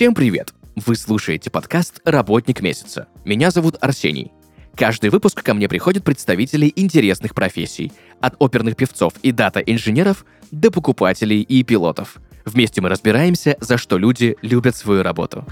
Всем 0.00 0.14
привет! 0.14 0.54
Вы 0.76 0.96
слушаете 0.96 1.50
подкаст 1.50 2.00
«Работник 2.06 2.62
месяца». 2.62 3.06
Меня 3.24 3.50
зовут 3.50 3.76
Арсений. 3.82 4.32
Каждый 4.74 5.10
выпуск 5.10 5.42
ко 5.42 5.52
мне 5.52 5.68
приходят 5.68 6.04
представители 6.04 6.72
интересных 6.74 7.34
профессий, 7.34 7.92
от 8.20 8.34
оперных 8.38 8.76
певцов 8.76 9.12
и 9.22 9.30
дата-инженеров 9.30 10.24
до 10.50 10.70
покупателей 10.70 11.42
и 11.42 11.62
пилотов. 11.62 12.16
Вместе 12.46 12.80
мы 12.80 12.88
разбираемся, 12.88 13.58
за 13.60 13.76
что 13.76 13.98
люди 13.98 14.36
любят 14.40 14.74
свою 14.74 15.02
работу. 15.02 15.44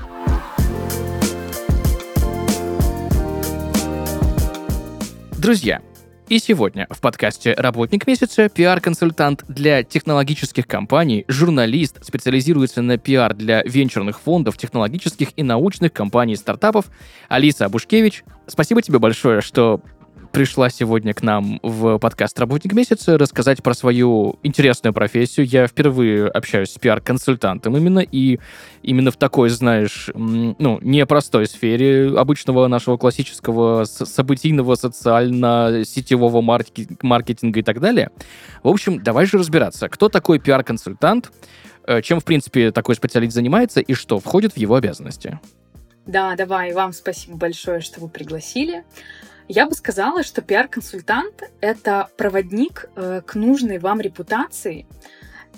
Друзья, 5.36 5.82
и 6.28 6.38
сегодня 6.38 6.86
в 6.90 7.00
подкасте 7.00 7.54
«Работник 7.54 8.06
месяца» 8.06 8.48
пиар-консультант 8.48 9.44
для 9.48 9.82
технологических 9.82 10.66
компаний, 10.66 11.24
журналист, 11.26 12.04
специализируется 12.04 12.82
на 12.82 12.98
пиар 12.98 13.34
для 13.34 13.62
венчурных 13.62 14.20
фондов, 14.20 14.58
технологических 14.58 15.28
и 15.36 15.42
научных 15.42 15.92
компаний 15.92 16.36
стартапов 16.36 16.86
Алиса 17.28 17.64
Абушкевич. 17.64 18.24
Спасибо 18.46 18.82
тебе 18.82 18.98
большое, 18.98 19.40
что 19.40 19.80
пришла 20.32 20.70
сегодня 20.70 21.14
к 21.14 21.22
нам 21.22 21.58
в 21.62 21.98
подкаст 21.98 22.38
«Работник 22.38 22.72
месяца» 22.72 23.18
рассказать 23.18 23.62
про 23.62 23.74
свою 23.74 24.38
интересную 24.42 24.92
профессию. 24.92 25.46
Я 25.46 25.66
впервые 25.66 26.28
общаюсь 26.28 26.70
с 26.70 26.78
пиар-консультантом 26.78 27.76
именно, 27.76 28.00
и 28.00 28.38
именно 28.82 29.10
в 29.10 29.16
такой, 29.16 29.48
знаешь, 29.48 30.10
ну, 30.14 30.78
непростой 30.82 31.46
сфере 31.46 32.12
обычного 32.16 32.68
нашего 32.68 32.96
классического 32.96 33.84
событийного, 33.84 34.74
социально-сетевого 34.74 36.40
маркетинга 36.40 37.60
и 37.60 37.62
так 37.62 37.80
далее. 37.80 38.10
В 38.62 38.68
общем, 38.68 39.02
давай 39.02 39.26
же 39.26 39.38
разбираться, 39.38 39.88
кто 39.88 40.08
такой 40.08 40.38
пиар-консультант, 40.38 41.32
э, 41.86 42.02
чем, 42.02 42.20
в 42.20 42.24
принципе, 42.24 42.70
такой 42.70 42.94
специалист 42.94 43.34
занимается 43.34 43.80
и 43.80 43.94
что 43.94 44.20
входит 44.20 44.52
в 44.52 44.56
его 44.56 44.74
обязанности. 44.74 45.40
Да, 46.06 46.36
давай, 46.36 46.72
вам 46.72 46.94
спасибо 46.94 47.36
большое, 47.36 47.80
что 47.80 48.00
вы 48.00 48.08
пригласили. 48.08 48.84
Я 49.48 49.66
бы 49.66 49.74
сказала, 49.74 50.22
что 50.22 50.42
пиар-консультант— 50.42 51.42
это 51.62 52.10
проводник 52.18 52.90
э, 52.94 53.22
к 53.26 53.34
нужной 53.34 53.78
вам 53.78 54.00
репутации. 54.00 54.86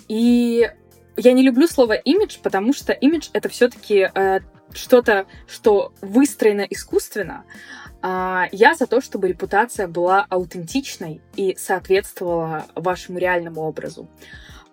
И 0.07 0.71
я 1.17 1.33
не 1.33 1.43
люблю 1.43 1.67
слово 1.67 1.93
имидж, 1.93 2.37
потому 2.41 2.71
что 2.71 2.93
имидж— 2.93 3.29
это 3.33 3.49
все-таки 3.49 4.09
э, 4.13 4.39
что-то, 4.73 5.25
что 5.45 5.91
выстроено 6.01 6.61
искусственно. 6.61 7.43
А 8.01 8.47
я 8.53 8.75
за 8.75 8.87
то, 8.87 9.01
чтобы 9.01 9.27
репутация 9.27 9.89
была 9.89 10.25
аутентичной 10.29 11.21
и 11.35 11.55
соответствовала 11.57 12.65
вашему 12.75 13.19
реальному 13.19 13.61
образу. 13.61 14.09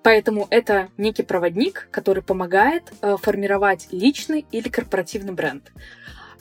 Поэтому 0.04 0.46
это 0.50 0.90
некий 0.96 1.24
проводник, 1.24 1.88
который 1.90 2.22
помогает 2.22 2.84
э, 3.02 3.16
формировать 3.20 3.88
личный 3.90 4.46
или 4.52 4.68
корпоративный 4.68 5.32
бренд. 5.32 5.72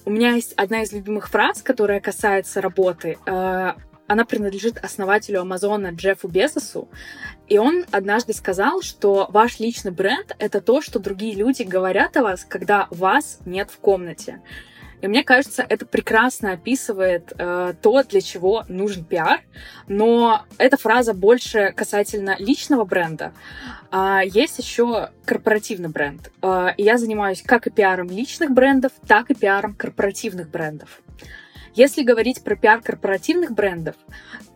У 0.07 0.09
меня 0.09 0.35
есть 0.35 0.53
одна 0.53 0.83
из 0.83 0.93
любимых 0.93 1.27
фраз, 1.27 1.61
которая 1.61 1.99
касается 1.99 2.61
работы. 2.61 3.17
Э, 3.25 3.73
она 4.07 4.23
принадлежит 4.23 4.77
основателю 4.77 5.41
Амазона 5.41 5.89
Джеффу 5.89 6.29
Безосу. 6.29 6.87
И 7.49 7.57
он 7.57 7.83
однажды 7.91 8.31
сказал, 8.31 8.81
что 8.81 9.27
ваш 9.31 9.59
личный 9.59 9.91
бренд— 9.91 10.33
это 10.39 10.61
то, 10.61 10.81
что 10.81 10.99
другие 10.99 11.35
люди 11.35 11.63
говорят 11.63 12.15
о 12.15 12.23
вас, 12.23 12.45
когда 12.45 12.87
вас 12.89 13.39
нет 13.45 13.69
в 13.69 13.79
комнате. 13.79 14.41
И 15.01 15.07
мне 15.07 15.23
кажется, 15.23 15.65
это 15.67 15.85
прекрасно 15.85 16.53
описывает 16.53 17.31
э, 17.37 17.73
то, 17.81 18.03
для 18.03 18.21
чего 18.21 18.63
нужен 18.67 19.03
пиар. 19.03 19.41
Но 19.87 20.43
эта 20.57 20.77
фраза 20.77 21.13
больше 21.13 21.71
касательно 21.75 22.35
личного 22.39 22.83
бренда. 22.83 23.31
А 23.91 24.21
есть 24.23 24.57
еще 24.57 25.09
корпоративный 25.25 25.89
бренд. 25.89 26.31
Э, 26.41 26.69
я 26.77 26.97
занимаюсь 26.97 27.43
как 27.43 27.67
и 27.67 27.69
пиаром 27.69 28.09
личных 28.09 28.51
брендов, 28.51 28.91
так 29.07 29.29
и 29.29 29.35
пиаром 29.35 29.75
корпоративных 29.75 30.49
брендов. 30.49 31.01
Если 31.77 32.01
говорить 32.01 32.43
про 32.43 32.55
пиар 32.55 32.81
корпоративных 32.81 33.51
брендов, 33.51 33.95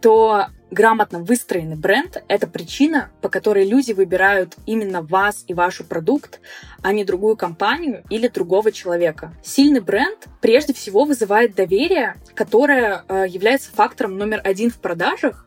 то 0.01 0.47
грамотно 0.71 1.19
выстроенный 1.19 1.75
бренд— 1.75 2.23
это 2.27 2.47
причина, 2.47 3.11
по 3.21 3.29
которой 3.29 3.63
люди 3.63 3.91
выбирают 3.91 4.55
именно 4.65 5.03
вас 5.03 5.45
и 5.47 5.53
ваш 5.53 5.83
продукт, 5.87 6.39
а 6.81 6.91
не 6.91 7.05
другую 7.05 7.37
компанию 7.37 8.03
или 8.09 8.27
другого 8.27 8.71
человека. 8.71 9.35
Сильный 9.43 9.81
бренд 9.81 10.17
прежде 10.41 10.73
всего 10.73 11.03
вызывает 11.03 11.53
доверие, 11.53 12.15
которое 12.33 13.03
э, 13.07 13.25
является 13.29 13.71
фактором 13.71 14.17
номер 14.17 14.41
один 14.43 14.71
в 14.71 14.79
продажах, 14.79 15.45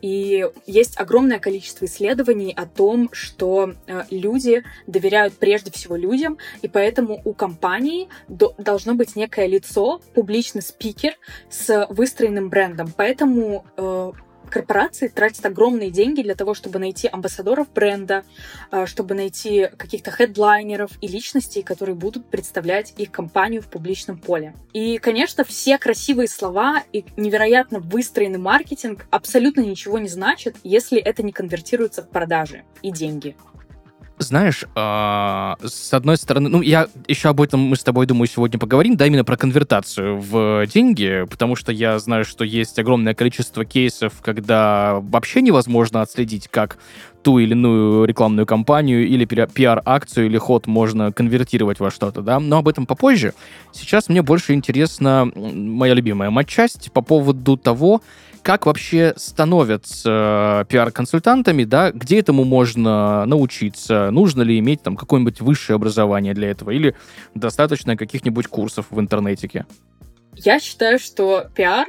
и 0.00 0.46
есть 0.66 0.98
огромное 0.98 1.38
количество 1.38 1.84
исследований 1.86 2.52
о 2.56 2.66
том, 2.66 3.08
что 3.12 3.74
э, 3.86 4.02
люди 4.10 4.64
доверяют 4.86 5.34
прежде 5.34 5.70
всего 5.70 5.96
людям, 5.96 6.38
и 6.62 6.68
поэтому 6.68 7.20
у 7.24 7.32
компании 7.32 8.08
до, 8.28 8.54
должно 8.58 8.94
быть 8.94 9.16
некое 9.16 9.46
лицо, 9.46 10.00
публичный 10.14 10.62
спикер 10.62 11.14
с 11.50 11.86
выстроенным 11.90 12.48
брендом. 12.48 12.92
Поэтому 12.96 13.64
э, 13.76 14.12
корпорации 14.48 15.08
тратят 15.08 15.44
огромные 15.46 15.90
деньги 15.90 16.22
для 16.22 16.34
того, 16.34 16.54
чтобы 16.54 16.78
найти 16.78 17.08
амбассадоров 17.08 17.72
бренда, 17.72 18.24
э, 18.70 18.86
чтобы 18.86 19.14
найти 19.14 19.68
каких-то 19.76 20.10
хедлайнеров 20.10 20.90
и 21.00 21.08
личностей, 21.08 21.62
которые 21.62 21.94
будут 21.94 22.26
представлять 22.30 22.94
их 22.96 23.10
компанию 23.10 23.62
в 23.62 23.66
публичном 23.68 24.18
поле. 24.18 24.54
И, 24.72 24.98
конечно, 24.98 25.44
все 25.44 25.78
красивые 25.78 26.28
слова 26.28 26.82
и 26.92 27.04
невероятно 27.16 27.80
выстроенный 27.80 28.38
маркетинг 28.38 29.06
абсолютно 29.10 29.60
ничего 29.60 29.98
не 29.98 30.08
значат, 30.08 30.56
если 30.64 30.98
это 30.98 31.22
не 31.22 31.32
конвертируется 31.32 32.02
в 32.02 32.08
продажи 32.08 32.64
и 32.82 32.90
деньги. 32.90 33.36
Знаешь, 34.18 34.64
э, 34.74 35.54
с 35.64 35.94
одной 35.94 36.16
стороны, 36.16 36.48
ну, 36.48 36.60
я 36.60 36.88
еще 37.06 37.28
об 37.28 37.40
этом 37.40 37.60
мы 37.60 37.76
с 37.76 37.84
тобой, 37.84 38.06
думаю, 38.06 38.26
сегодня 38.26 38.58
поговорим, 38.58 38.96
да, 38.96 39.06
именно 39.06 39.24
про 39.24 39.36
конвертацию 39.36 40.18
в 40.18 40.66
деньги, 40.66 41.24
потому 41.30 41.54
что 41.54 41.70
я 41.70 41.98
знаю, 41.98 42.24
что 42.24 42.44
есть 42.44 42.78
огромное 42.78 43.14
количество 43.14 43.64
кейсов, 43.64 44.14
когда 44.22 44.98
вообще 45.00 45.40
невозможно 45.40 46.02
отследить, 46.02 46.48
как 46.48 46.78
ту 47.22 47.38
или 47.38 47.52
иную 47.52 48.04
рекламную 48.04 48.46
кампанию 48.46 49.06
или 49.06 49.24
пиар-акцию 49.24 50.26
или 50.26 50.38
ход 50.38 50.66
можно 50.66 51.12
конвертировать 51.12 51.80
во 51.80 51.90
что-то, 51.90 52.22
да, 52.22 52.40
но 52.40 52.58
об 52.58 52.68
этом 52.68 52.86
попозже. 52.86 53.34
Сейчас 53.72 54.08
мне 54.08 54.22
больше 54.22 54.54
интересна 54.54 55.30
моя 55.34 55.94
любимая 55.94 56.30
матчасть 56.30 56.92
по 56.92 57.02
поводу 57.02 57.56
того, 57.56 58.02
как 58.42 58.66
вообще 58.66 59.14
становятся 59.16 60.62
э, 60.62 60.64
пиар-консультантами, 60.70 61.64
да, 61.64 61.90
где 61.90 62.20
этому 62.20 62.44
можно 62.44 63.26
научиться, 63.26 64.10
нужно 64.10 64.42
ли 64.42 64.58
иметь 64.58 64.82
там 64.82 64.96
какое-нибудь 64.96 65.40
высшее 65.40 65.74
образование 65.74 66.34
для 66.34 66.50
этого, 66.50 66.70
или 66.70 66.94
достаточно 67.34 67.96
каких-нибудь 67.96 68.46
курсов 68.46 68.86
в 68.90 68.98
интернетике? 69.00 69.66
Я 70.34 70.60
считаю, 70.60 70.98
что 70.98 71.48
пиар 71.54 71.88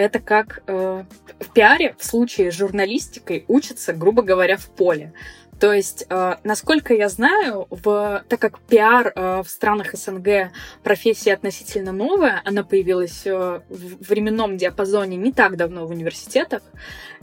это 0.00 0.18
как 0.18 0.62
э, 0.66 1.04
в 1.38 1.52
пиаре 1.52 1.94
в 1.98 2.04
случае 2.04 2.50
с 2.50 2.54
журналистикой 2.54 3.44
учатся, 3.48 3.92
грубо 3.92 4.22
говоря, 4.22 4.56
в 4.56 4.68
поле. 4.68 5.12
То 5.60 5.74
есть, 5.74 6.06
э, 6.08 6.36
насколько 6.42 6.94
я 6.94 7.10
знаю, 7.10 7.66
в, 7.68 8.24
так 8.28 8.40
как 8.40 8.60
пиар 8.60 9.12
э, 9.14 9.42
в 9.42 9.48
странах 9.48 9.92
СНГ 9.92 10.52
профессия 10.82 11.34
относительно 11.34 11.92
новая, 11.92 12.40
она 12.46 12.64
появилась 12.64 13.26
э, 13.26 13.60
в 13.68 14.08
временном 14.08 14.56
диапазоне 14.56 15.18
не 15.18 15.32
так 15.32 15.56
давно 15.56 15.86
в 15.86 15.90
университетах, 15.90 16.62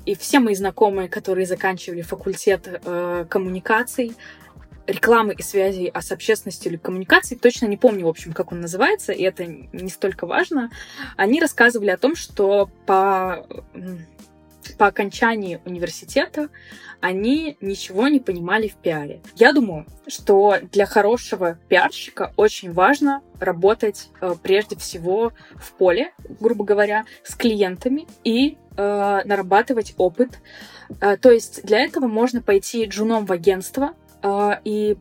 и 0.06 0.14
все 0.16 0.40
мои 0.40 0.54
знакомые, 0.54 1.10
которые 1.10 1.48
заканчивали 1.48 2.04
факультет 2.04 2.68
э, 2.68 3.26
коммуникаций, 3.28 4.16
рекламы 4.88 5.34
и 5.34 5.44
связи 5.44 5.92
а 5.94 6.02
с 6.02 6.12
общественностью 6.12 6.72
или 6.72 6.78
коммуникацией, 6.78 7.40
точно 7.40 7.68
не 7.68 7.78
помню, 7.78 8.06
в 8.06 8.10
общем, 8.10 8.34
как 8.34 8.52
он 8.52 8.62
называется, 8.62 9.12
и 9.12 9.22
это 9.24 9.46
не 9.46 9.90
столько 9.90 10.26
важно, 10.26 10.72
они 11.16 11.40
рассказывали 11.40 11.90
о 11.90 11.98
том, 11.98 12.16
что 12.16 12.70
по, 12.86 13.46
по 14.78 14.88
окончании 14.88 15.60
университета 15.66 16.50
они 17.00 17.58
ничего 17.62 18.08
не 18.08 18.20
понимали 18.20 18.68
в 18.68 18.76
пиаре. 18.76 19.22
Я 19.36 19.54
думаю, 19.54 19.86
что 20.08 20.56
для 20.72 20.86
хорошего 20.86 21.60
пиарщика 21.68 22.34
очень 22.38 22.74
важно 22.74 23.22
работать 23.40 24.10
э, 24.20 24.34
прежде 24.42 24.76
всего 24.78 25.32
в 25.56 25.74
поле, 25.74 26.14
грубо 26.40 26.66
говоря, 26.66 27.06
с 27.24 27.36
клиентами 27.36 28.08
и 28.24 28.58
э, 28.76 29.22
нарабатывать 29.26 29.94
опыт. 29.98 30.40
Э, 31.00 31.18
то 31.18 31.30
есть 31.30 31.64
для 31.64 31.82
этого 31.82 32.08
можно 32.08 32.42
пойти 32.42 32.86
джуном 32.86 33.28
в 33.28 33.32
агентство 33.32 33.94
и 34.64 34.98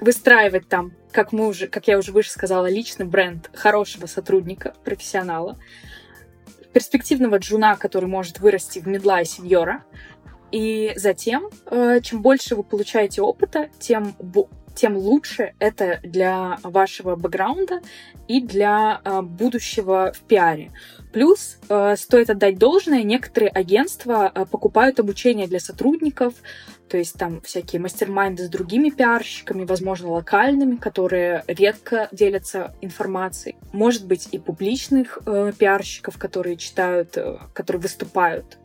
выстраивать 0.00 0.68
там, 0.68 0.92
как 1.12 1.32
мы 1.32 1.48
уже, 1.48 1.66
как 1.66 1.88
я 1.88 1.98
уже 1.98 2.12
выше 2.12 2.30
сказала, 2.30 2.68
личный 2.68 3.06
бренд 3.06 3.50
хорошего 3.54 4.06
сотрудника, 4.06 4.74
профессионала, 4.84 5.58
перспективного 6.72 7.38
джуна, 7.38 7.76
который 7.76 8.06
может 8.06 8.38
вырасти 8.38 8.78
в 8.78 8.86
медла 8.86 9.22
и 9.22 9.24
сеньора, 9.24 9.84
и 10.52 10.92
затем, 10.96 11.48
э, 11.70 12.00
чем 12.02 12.22
больше 12.22 12.54
вы 12.54 12.62
получаете 12.62 13.22
опыта, 13.22 13.70
тем 13.78 14.14
тем 14.76 14.96
лучше 14.96 15.54
это 15.58 15.98
для 16.02 16.58
вашего 16.62 17.16
бэкграунда 17.16 17.80
и 18.28 18.40
для 18.40 19.00
э, 19.04 19.22
будущего 19.22 20.12
в 20.14 20.20
пиаре. 20.20 20.70
Плюс 21.12 21.58
э, 21.68 21.96
стоит 21.96 22.30
отдать 22.30 22.58
должное, 22.58 23.02
некоторые 23.02 23.50
агентства 23.50 24.30
э, 24.32 24.44
покупают 24.44 25.00
обучение 25.00 25.46
для 25.48 25.60
сотрудников, 25.60 26.34
то 26.88 26.98
есть 26.98 27.14
там 27.14 27.40
всякие 27.40 27.80
мастер-майнды 27.80 28.44
с 28.44 28.48
другими 28.48 28.90
пиарщиками, 28.90 29.64
возможно, 29.64 30.10
локальными, 30.10 30.76
которые 30.76 31.42
редко 31.48 32.08
делятся 32.12 32.74
информацией. 32.80 33.56
Может 33.72 34.06
быть, 34.06 34.28
и 34.30 34.38
публичных 34.38 35.18
э, 35.26 35.52
пиарщиков, 35.58 36.18
которые 36.18 36.56
читают, 36.56 37.16
э, 37.16 37.38
которые 37.54 37.82
выступают 37.82 38.58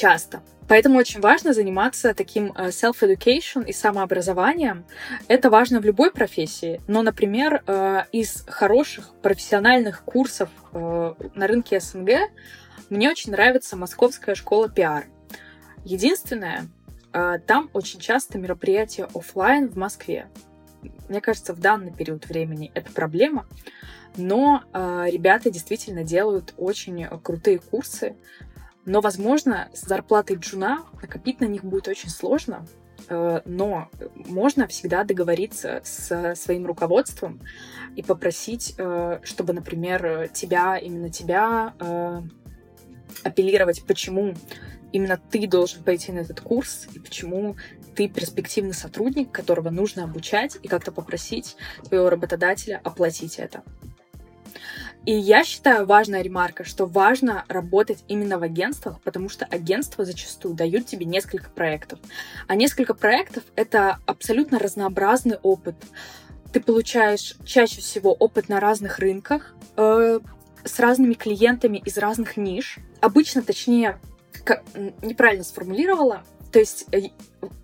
часто. 0.00 0.40
Поэтому 0.66 0.98
очень 0.98 1.20
важно 1.20 1.52
заниматься 1.52 2.14
таким 2.14 2.52
э, 2.52 2.68
self-education 2.68 3.66
и 3.66 3.72
самообразованием. 3.72 4.84
Это 5.28 5.50
важно 5.50 5.80
в 5.80 5.84
любой 5.84 6.10
профессии. 6.10 6.80
Но, 6.86 7.02
например, 7.02 7.62
э, 7.66 8.04
из 8.12 8.44
хороших 8.46 9.12
профессиональных 9.20 10.04
курсов 10.04 10.48
э, 10.72 11.14
на 11.34 11.46
рынке 11.46 11.80
СНГ 11.80 12.30
мне 12.88 13.10
очень 13.10 13.32
нравится 13.32 13.76
Московская 13.76 14.34
школа 14.34 14.68
пиар. 14.68 15.04
Единственное, 15.84 16.66
там 17.46 17.70
очень 17.72 18.00
часто 18.00 18.38
мероприятия 18.38 19.08
офлайн 19.14 19.68
в 19.68 19.76
Москве. 19.76 20.26
Мне 21.08 21.20
кажется, 21.20 21.54
в 21.54 21.60
данный 21.60 21.92
период 21.92 22.28
времени 22.28 22.70
это 22.74 22.92
проблема, 22.92 23.46
но 24.16 24.62
ребята 24.74 25.50
действительно 25.50 26.04
делают 26.04 26.52
очень 26.58 27.06
крутые 27.22 27.60
курсы, 27.60 28.14
но, 28.90 29.00
возможно, 29.00 29.68
с 29.72 29.82
зарплатой 29.86 30.34
джуна 30.34 30.84
накопить 31.00 31.40
на 31.40 31.44
них 31.44 31.62
будет 31.62 31.86
очень 31.86 32.08
сложно, 32.08 32.66
э, 33.08 33.40
но 33.44 33.88
можно 34.16 34.66
всегда 34.66 35.04
договориться 35.04 35.80
с 35.84 36.34
своим 36.34 36.66
руководством 36.66 37.40
и 37.94 38.02
попросить, 38.02 38.74
э, 38.78 39.20
чтобы, 39.22 39.52
например, 39.52 40.28
тебя, 40.34 40.76
именно 40.76 41.08
тебя 41.08 41.72
э, 41.78 42.22
апеллировать, 43.22 43.84
почему 43.86 44.34
именно 44.90 45.20
ты 45.30 45.46
должен 45.46 45.84
пойти 45.84 46.10
на 46.10 46.18
этот 46.18 46.40
курс 46.40 46.88
и 46.92 46.98
почему 46.98 47.54
ты 47.94 48.08
перспективный 48.08 48.74
сотрудник, 48.74 49.30
которого 49.30 49.70
нужно 49.70 50.02
обучать 50.02 50.58
и 50.64 50.66
как-то 50.66 50.90
попросить 50.90 51.56
твоего 51.84 52.10
работодателя 52.10 52.80
оплатить 52.82 53.38
это. 53.38 53.62
И 55.06 55.12
я 55.12 55.44
считаю 55.44 55.86
важная 55.86 56.22
ремарка, 56.22 56.64
что 56.64 56.86
важно 56.86 57.44
работать 57.48 58.04
именно 58.06 58.38
в 58.38 58.42
агентствах, 58.42 59.00
потому 59.00 59.28
что 59.28 59.46
агентства 59.46 60.04
зачастую 60.04 60.54
дают 60.54 60.86
тебе 60.86 61.06
несколько 61.06 61.50
проектов. 61.50 61.98
А 62.46 62.54
несколько 62.54 62.92
проектов— 62.94 63.44
это 63.56 63.98
абсолютно 64.06 64.58
разнообразный 64.58 65.38
опыт. 65.42 65.76
Ты 66.52 66.60
получаешь 66.60 67.36
чаще 67.44 67.80
всего 67.80 68.12
опыт 68.12 68.48
на 68.48 68.60
разных 68.60 68.98
рынках, 68.98 69.54
э, 69.76 70.20
с 70.64 70.78
разными 70.78 71.14
клиентами 71.14 71.78
из 71.78 71.96
разных 71.96 72.36
ниш. 72.36 72.78
Обычно, 73.00 73.42
точнее, 73.42 73.98
как, 74.44 74.62
неправильно 75.02 75.44
сформулировала, 75.44 76.24
то 76.52 76.58
есть 76.58 76.86
э, 76.92 77.08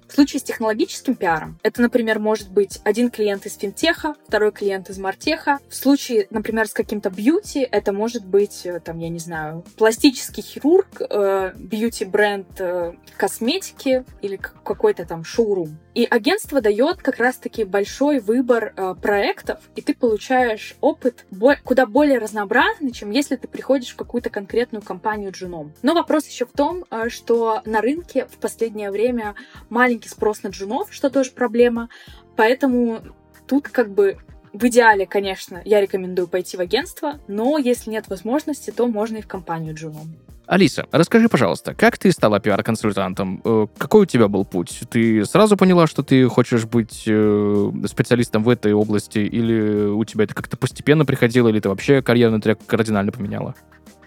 в 0.08 0.14
случае 0.14 0.40
с 0.40 0.42
технологическим 0.42 1.14
пиаром, 1.14 1.58
это, 1.62 1.82
например, 1.82 2.18
может 2.18 2.50
быть 2.50 2.80
один 2.84 3.10
клиент 3.10 3.46
из 3.46 3.56
финтеха, 3.56 4.14
второй 4.26 4.52
клиент 4.52 4.90
из 4.90 4.98
мартеха. 4.98 5.58
В 5.68 5.74
случае, 5.74 6.26
например, 6.30 6.68
с 6.68 6.72
каким-то 6.72 7.10
бьюти, 7.10 7.60
это 7.60 7.92
может 7.92 8.24
быть, 8.24 8.64
э, 8.64 8.80
там, 8.80 8.98
я 8.98 9.08
не 9.08 9.18
знаю, 9.18 9.64
пластический 9.76 10.42
хирург, 10.42 11.00
э, 11.00 11.52
бьюти-бренд 11.56 12.60
э, 12.60 12.92
косметики 13.16 14.04
или 14.22 14.36
какой-то 14.36 15.04
там 15.04 15.24
шоурум. 15.24 15.78
И 15.94 16.04
агентство 16.04 16.60
дает 16.60 16.98
как 16.98 17.16
раз-таки 17.16 17.64
большой 17.64 18.20
выбор 18.20 18.74
э, 18.76 18.94
проектов, 19.00 19.60
и 19.74 19.80
ты 19.80 19.94
получаешь 19.94 20.76
опыт 20.80 21.24
бо- 21.30 21.56
куда 21.64 21.86
более 21.86 22.18
разнообразный, 22.18 22.92
чем 22.92 23.10
если 23.10 23.36
ты 23.36 23.48
приходишь 23.48 23.92
в 23.92 23.96
какую-то 23.96 24.28
конкретную 24.28 24.82
компанию 24.82 25.32
джуном. 25.32 25.72
Но 25.82 25.94
вопрос 25.94 26.26
еще 26.26 26.44
в 26.44 26.52
том, 26.52 26.84
э, 26.90 27.08
что 27.08 27.62
на 27.64 27.80
рынке 27.80 28.26
в 28.26 28.36
последнее 28.38 28.90
время 28.90 29.34
маленькие 29.70 29.95
маленький 29.96 30.08
спрос 30.10 30.42
на 30.42 30.48
джунов, 30.48 30.92
что 30.92 31.08
тоже 31.08 31.30
проблема. 31.30 31.88
Поэтому 32.36 33.00
тут 33.46 33.68
как 33.68 33.90
бы 33.94 34.18
в 34.52 34.64
идеале, 34.68 35.06
конечно, 35.06 35.62
я 35.64 35.80
рекомендую 35.80 36.28
пойти 36.28 36.56
в 36.56 36.60
агентство, 36.60 37.18
но 37.28 37.56
если 37.56 37.90
нет 37.90 38.08
возможности, 38.08 38.70
то 38.70 38.86
можно 38.86 39.16
и 39.16 39.22
в 39.22 39.26
компанию 39.26 39.74
джуном. 39.74 40.16
Алиса, 40.46 40.86
расскажи, 40.92 41.28
пожалуйста, 41.28 41.74
как 41.74 41.98
ты 41.98 42.12
стала 42.12 42.38
пиар-консультантом? 42.38 43.40
Э, 43.44 43.66
какой 43.78 44.02
у 44.02 44.04
тебя 44.04 44.28
был 44.28 44.44
путь? 44.44 44.82
Ты 44.90 45.24
сразу 45.24 45.56
поняла, 45.56 45.86
что 45.86 46.02
ты 46.02 46.28
хочешь 46.28 46.66
быть 46.66 47.04
э, 47.06 47.72
специалистом 47.86 48.44
в 48.44 48.48
этой 48.48 48.72
области, 48.72 49.18
или 49.18 49.88
у 49.88 50.04
тебя 50.04 50.24
это 50.24 50.34
как-то 50.34 50.56
постепенно 50.56 51.04
приходило, 51.04 51.48
или 51.48 51.58
ты 51.58 51.68
вообще 51.68 52.00
карьерный 52.00 52.40
трек 52.40 52.60
кардинально 52.66 53.12
поменяла? 53.12 53.54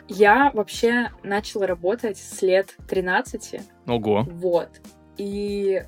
Я 0.07 0.51
вообще 0.53 1.09
начала 1.23 1.67
работать 1.67 2.17
с 2.17 2.41
лет 2.41 2.75
13. 2.87 3.61
Ого. 3.85 4.25
Вот. 4.31 4.69
И 5.19 5.83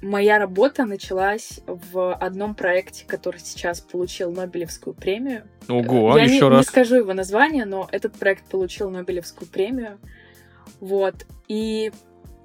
моя 0.00 0.38
работа 0.38 0.84
началась 0.84 1.60
в 1.66 2.14
одном 2.14 2.54
проекте, 2.54 3.04
который 3.04 3.40
сейчас 3.40 3.80
получил 3.80 4.30
Нобелевскую 4.30 4.94
премию. 4.94 5.42
Ого, 5.68 6.16
Я 6.16 6.24
еще 6.24 6.44
не, 6.44 6.48
раз. 6.48 6.66
не 6.66 6.70
скажу 6.70 6.96
его 6.96 7.12
название, 7.14 7.64
но 7.64 7.88
этот 7.90 8.12
проект 8.14 8.44
получил 8.44 8.90
Нобелевскую 8.90 9.48
премию. 9.50 9.98
Вот. 10.78 11.26
И, 11.48 11.90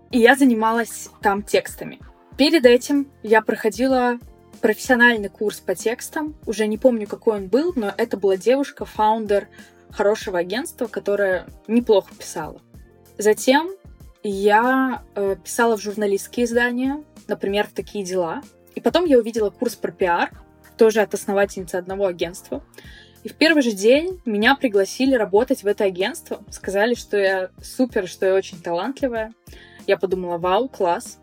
и 0.09 0.19
я 0.19 0.35
занималась 0.35 1.09
там 1.21 1.43
текстами. 1.43 1.99
Перед 2.37 2.65
этим 2.65 3.07
я 3.21 3.43
проходила 3.43 4.17
профессиональный 4.59 5.29
курс 5.29 5.59
по 5.59 5.75
текстам. 5.75 6.35
Уже 6.47 6.65
не 6.65 6.79
помню, 6.79 7.05
какой 7.05 7.37
он 7.37 7.47
был, 7.49 7.73
но 7.75 7.93
это 7.95 8.17
была 8.17 8.35
девушка, 8.35 8.85
фаундер 8.85 9.47
хорошего 9.91 10.39
агентства, 10.39 10.87
которая 10.87 11.45
неплохо 11.67 12.15
писала. 12.15 12.59
Затем 13.19 13.69
я 14.23 15.03
э, 15.15 15.35
писала 15.43 15.77
в 15.77 15.81
журналистские 15.81 16.45
издания, 16.45 17.03
например, 17.27 17.67
в 17.67 17.73
такие 17.73 18.03
дела. 18.03 18.41
И 18.75 18.81
потом 18.81 19.05
я 19.05 19.17
увидела 19.19 19.49
курс 19.49 19.75
про 19.75 19.91
пиар, 19.91 20.31
тоже 20.77 21.01
от 21.01 21.13
основательницы 21.13 21.75
одного 21.75 22.07
агентства. 22.07 22.63
И 23.23 23.29
в 23.29 23.35
первый 23.35 23.61
же 23.63 23.71
день 23.71 24.21
меня 24.25 24.55
пригласили 24.55 25.15
работать 25.15 25.63
в 25.63 25.67
это 25.67 25.85
агентство. 25.85 26.43
Сказали, 26.49 26.93
что 26.93 27.17
я 27.17 27.49
супер, 27.61 28.07
что 28.07 28.25
я 28.25 28.35
очень 28.35 28.61
талантливая. 28.61 29.33
Я 29.87 29.97
подумала, 29.97 30.37
вау, 30.37 30.67
класс. 30.67 31.19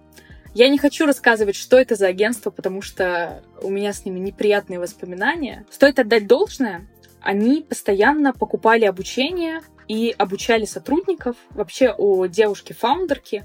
Я 0.54 0.68
не 0.68 0.78
хочу 0.78 1.06
рассказывать, 1.06 1.56
что 1.56 1.78
это 1.78 1.94
за 1.94 2.06
агентство, 2.06 2.50
потому 2.50 2.82
что 2.82 3.42
у 3.62 3.70
меня 3.70 3.92
с 3.92 4.04
ними 4.04 4.18
неприятные 4.18 4.80
воспоминания. 4.80 5.64
Стоит 5.70 5.98
отдать 5.98 6.26
должное. 6.26 6.88
Они 7.20 7.62
постоянно 7.62 8.32
покупали 8.32 8.84
обучение, 8.84 9.60
и 9.90 10.14
обучали 10.16 10.66
сотрудников. 10.66 11.34
Вообще 11.50 11.92
у 11.98 12.24
девушки-фаундерки 12.28 13.42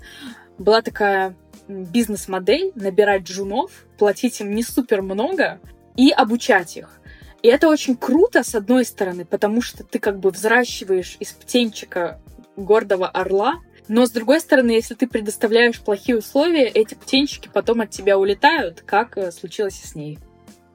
была 0.60 0.84
такая 0.84 1.36
бизнес-модель 1.68 2.72
набирать 2.76 3.24
джунов, 3.24 3.72
платить 3.98 4.42
им 4.42 4.54
не 4.54 4.62
супер 4.62 5.02
много 5.02 5.60
и 5.98 6.12
обучать 6.12 6.78
их. 6.78 7.02
И 7.42 7.48
это 7.48 7.68
очень 7.68 7.98
круто, 7.98 8.44
с 8.44 8.54
одной 8.54 8.86
стороны, 8.86 9.26
потому 9.26 9.64
что 9.64 9.84
ты 9.84 9.98
как 9.98 10.20
бы 10.20 10.30
взращиваешь 10.30 11.18
из 11.20 11.32
птенчика 11.32 12.22
гордого 12.56 13.08
орла, 13.08 13.56
но 13.88 14.06
с 14.06 14.12
другой 14.12 14.40
стороны, 14.40 14.70
если 14.70 14.94
ты 14.94 15.08
предоставляешь 15.08 15.82
плохие 15.82 16.20
условия, 16.20 16.68
эти 16.68 16.94
птенчики 16.94 17.50
потом 17.52 17.82
от 17.82 17.90
тебя 17.90 18.20
улетают, 18.20 18.84
как 18.86 19.18
э, 19.18 19.32
случилось 19.32 19.82
и 19.84 19.88
с 19.88 19.96
ней. 19.96 20.20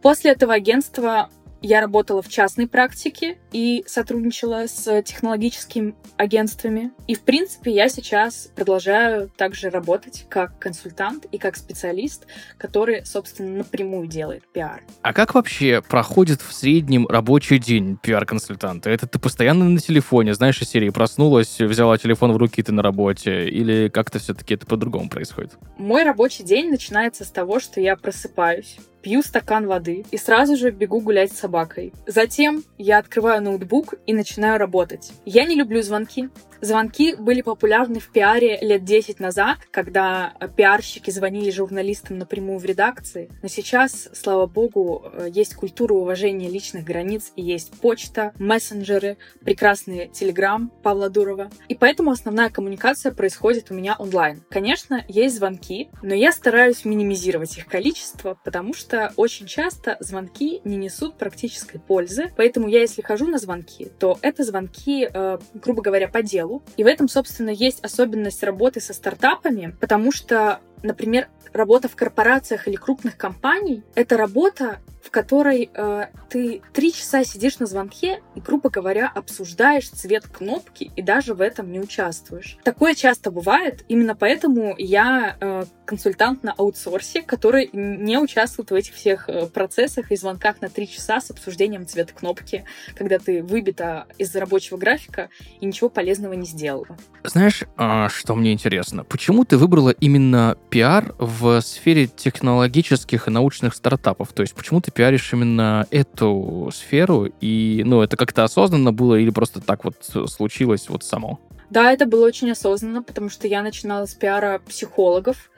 После 0.02 0.32
этого 0.32 0.52
агентства 0.52 1.30
я 1.62 1.80
работала 1.80 2.22
в 2.22 2.28
частной 2.28 2.66
практике 2.66 3.38
и 3.52 3.84
сотрудничала 3.86 4.66
с 4.66 5.02
технологическими 5.02 5.94
агентствами. 6.16 6.92
И, 7.06 7.14
в 7.14 7.22
принципе, 7.22 7.70
я 7.70 7.88
сейчас 7.88 8.50
продолжаю 8.54 9.30
также 9.36 9.70
работать 9.70 10.26
как 10.28 10.58
консультант 10.58 11.26
и 11.26 11.38
как 11.38 11.56
специалист, 11.56 12.26
который, 12.58 13.04
собственно, 13.04 13.58
напрямую 13.58 14.06
делает 14.06 14.44
пиар. 14.52 14.82
А 15.02 15.12
как 15.12 15.34
вообще 15.34 15.82
проходит 15.82 16.40
в 16.40 16.52
среднем 16.52 17.06
рабочий 17.06 17.58
день 17.58 17.98
пиар-консультанта? 18.02 18.90
Это 18.90 19.06
ты 19.06 19.18
постоянно 19.18 19.64
на 19.64 19.78
телефоне, 19.78 20.34
знаешь, 20.34 20.60
из 20.62 20.68
серии 20.68 20.90
проснулась, 20.90 21.58
взяла 21.58 21.98
телефон 21.98 22.32
в 22.32 22.36
руки, 22.36 22.62
ты 22.62 22.72
на 22.72 22.82
работе, 22.82 23.48
или 23.48 23.88
как-то 23.88 24.18
все-таки 24.18 24.54
это 24.54 24.66
по-другому 24.66 25.08
происходит? 25.08 25.52
Мой 25.78 26.04
рабочий 26.04 26.44
день 26.44 26.70
начинается 26.70 27.24
с 27.24 27.30
того, 27.30 27.60
что 27.60 27.80
я 27.80 27.96
просыпаюсь, 27.96 28.78
пью 29.02 29.23
стакан 29.23 29.66
воды 29.66 30.04
и 30.11 30.16
сразу 30.16 30.57
же 30.57 30.71
бегу 30.71 31.00
гулять 31.00 31.33
с 31.33 31.38
собакой. 31.38 31.92
Затем 32.07 32.64
я 32.78 32.99
открываю 32.99 33.42
ноутбук 33.42 33.95
и 34.07 34.12
начинаю 34.12 34.59
работать. 34.59 35.12
Я 35.25 35.45
не 35.45 35.54
люблю 35.54 35.83
звонки. 35.83 36.28
Звонки 36.60 37.14
были 37.14 37.40
популярны 37.40 38.00
в 38.00 38.08
пиаре 38.10 38.58
лет 38.60 38.84
10 38.84 39.18
назад, 39.18 39.58
когда 39.70 40.34
пиарщики 40.56 41.10
звонили 41.10 41.50
журналистам 41.50 42.18
напрямую 42.18 42.58
в 42.58 42.64
редакции. 42.64 43.30
Но 43.42 43.48
сейчас, 43.48 44.10
слава 44.12 44.46
богу, 44.46 45.10
есть 45.28 45.54
культура 45.54 45.94
уважения 45.94 46.48
личных 46.50 46.84
границ 46.84 47.32
и 47.36 47.42
есть 47.42 47.72
почта, 47.80 48.32
мессенджеры, 48.38 49.16
прекрасный 49.42 50.08
телеграм 50.08 50.70
Павла 50.82 51.08
Дурова. 51.08 51.50
И 51.68 51.74
поэтому 51.74 52.10
основная 52.10 52.50
коммуникация 52.50 53.12
происходит 53.12 53.70
у 53.70 53.74
меня 53.74 53.96
онлайн. 53.98 54.42
Конечно, 54.50 55.04
есть 55.08 55.36
звонки, 55.36 55.88
но 56.02 56.14
я 56.14 56.32
стараюсь 56.32 56.84
минимизировать 56.84 57.56
их 57.56 57.66
количество, 57.66 58.38
потому 58.44 58.74
что 58.74 59.12
очень 59.16 59.46
часто 59.46 59.96
звонки 60.00 60.60
не 60.64 60.76
несут 60.76 61.16
практической 61.16 61.78
пользы. 61.78 62.32
Поэтому 62.36 62.68
я, 62.68 62.80
если 62.80 63.00
хожу 63.00 63.26
на 63.26 63.38
звонки, 63.38 63.90
то 63.98 64.18
это 64.20 64.44
звонки, 64.44 65.08
э, 65.10 65.38
грубо 65.54 65.82
говоря, 65.82 66.08
по 66.08 66.22
делу. 66.22 66.50
И 66.76 66.85
в 66.85 66.87
этом, 66.87 67.09
собственно, 67.09 67.50
есть 67.50 67.80
особенность 67.83 68.42
работы 68.42 68.80
со 68.80 68.92
стартапами, 68.92 69.76
потому 69.80 70.12
что 70.12 70.61
например, 70.83 71.28
работа 71.52 71.88
в 71.88 71.97
корпорациях 71.97 72.69
или 72.69 72.76
крупных 72.76 73.16
компаний— 73.16 73.83
это 73.95 74.16
работа, 74.16 74.80
в 75.02 75.11
которой 75.11 75.71
э, 75.73 76.07
ты 76.28 76.62
три 76.73 76.92
часа 76.92 77.25
сидишь 77.25 77.59
на 77.59 77.66
звонке 77.66 78.23
и, 78.35 78.40
грубо 78.40 78.71
говоря, 78.71 79.11
обсуждаешь 79.14 79.88
цвет 79.88 80.26
кнопки 80.26 80.90
и 80.95 81.02
даже 81.02 81.35
в 81.35 81.40
этом 81.40 81.71
не 81.73 81.80
участвуешь. 81.80 82.59
Такое 82.64 82.95
часто 82.95 83.30
бывает, 83.30 83.85
именно 83.88 84.14
поэтому 84.14 84.75
я 84.78 85.37
э, 85.40 85.64
консультант 85.85 86.45
на 86.45 86.52
аутсорсе, 86.52 87.23
который 87.23 87.71
не 87.73 88.19
участвует 88.19 88.71
в 88.71 88.75
этих 88.75 88.95
всех 88.95 89.28
э, 89.28 89.47
процессах 89.47 90.12
и 90.12 90.16
звонках 90.16 90.61
на 90.61 90.69
три 90.69 90.88
часа 90.88 91.21
с 91.21 91.30
обсуждением 91.30 91.87
цвета 91.87 92.12
кнопки, 92.14 92.64
когда 92.95 93.19
ты 93.19 93.42
выбита 93.42 94.07
из 94.19 94.35
рабочего 94.37 94.76
графика 94.76 95.30
и 95.61 95.66
ничего 95.66 95.88
полезного 95.88 96.35
не 96.35 96.47
сделала. 96.47 96.97
Знаешь, 97.25 97.64
а, 97.76 98.09
что 98.09 98.35
мне 98.35 98.52
интересно? 98.52 99.04
Почему 99.04 99.45
ты 99.45 99.57
выбрала 99.57 99.90
именно 99.90 100.57
пиар 100.71 101.14
в 101.19 101.61
сфере 101.61 102.07
технологических 102.07 103.26
и 103.26 103.30
научных 103.30 103.75
стартапов? 103.75 104.33
То 104.33 104.42
есть 104.42 104.54
почему 104.54 104.80
ты 104.80 104.89
пиаришь 104.90 105.32
именно 105.32 105.87
эту 105.90 106.70
сферу? 106.73 107.28
И, 107.40 107.82
ну, 107.85 108.02
это 108.02 108.16
как-то 108.16 108.44
осознанно 108.44 108.92
было 108.92 109.16
или 109.16 109.30
просто 109.30 109.61
так 109.61 109.85
вот 109.85 109.97
случилось 110.02 110.88
вот 110.88 111.04
само? 111.04 111.40
Да, 111.70 111.92
это 111.92 112.06
было 112.06 112.26
очень 112.26 112.50
осознанно, 112.50 113.02
потому 113.02 113.30
что 113.30 113.47
я 113.47 113.62
начинала 113.62 114.06
с 114.06 114.14
пиара 114.14 114.61
психологов, 114.66 115.50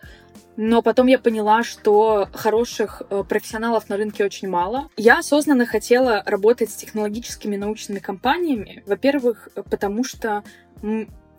но 0.56 0.82
потом 0.82 1.06
я 1.06 1.18
поняла, 1.18 1.62
что 1.62 2.28
хороших 2.34 3.02
э, 3.08 3.24
профессионалов 3.26 3.88
на 3.88 3.96
рынке 3.96 4.24
очень 4.24 4.48
мало. 4.48 4.88
Я 4.98 5.18
осознанно 5.20 5.64
хотела 5.64 6.22
работать 6.26 6.70
с 6.70 6.74
технологическими 6.74 7.56
научными 7.56 8.00
компаниями. 8.00 8.82
Во-первых, 8.86 9.48
потому 9.70 10.04
что 10.04 10.44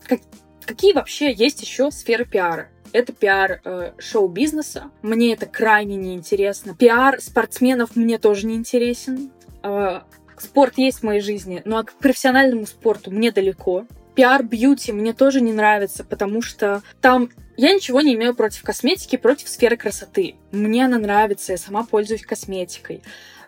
как, 0.07 0.19
какие 0.65 0.93
вообще 0.93 1.31
есть 1.31 1.61
еще 1.61 1.91
сферы 1.91 2.25
пиара? 2.25 2.69
Это 2.93 3.11
пиар 3.11 3.59
э, 3.65 3.91
шоу-бизнеса. 3.97 4.91
Мне 5.01 5.33
это 5.33 5.45
крайне 5.45 5.95
неинтересно. 5.95 6.75
Пиар 6.75 7.19
спортсменов 7.19 7.95
мне 7.95 8.17
тоже 8.19 8.45
не 8.45 8.55
интересен. 8.55 9.31
Э, 9.63 10.01
спорт 10.37 10.77
есть 10.77 10.99
в 10.99 11.03
моей 11.03 11.21
жизни, 11.21 11.61
но 11.65 11.83
к 11.83 11.93
профессиональному 11.93 12.65
спорту 12.65 13.11
мне 13.11 13.31
далеко. 13.31 13.85
Пиар 14.15 14.43
бьюти 14.43 14.91
мне 14.91 15.13
тоже 15.13 15.41
не 15.41 15.53
нравится, 15.53 16.03
потому 16.03 16.41
что 16.43 16.83
там 17.01 17.29
я 17.57 17.73
ничего 17.73 18.01
не 18.01 18.13
имею 18.13 18.35
против 18.35 18.61
косметики, 18.63 19.15
против 19.15 19.49
сферы 19.49 19.75
красоты. 19.75 20.35
Мне 20.51 20.85
она 20.85 20.99
нравится, 20.99 21.53
я 21.53 21.57
сама 21.57 21.83
пользуюсь 21.83 22.25
косметикой. 22.25 23.01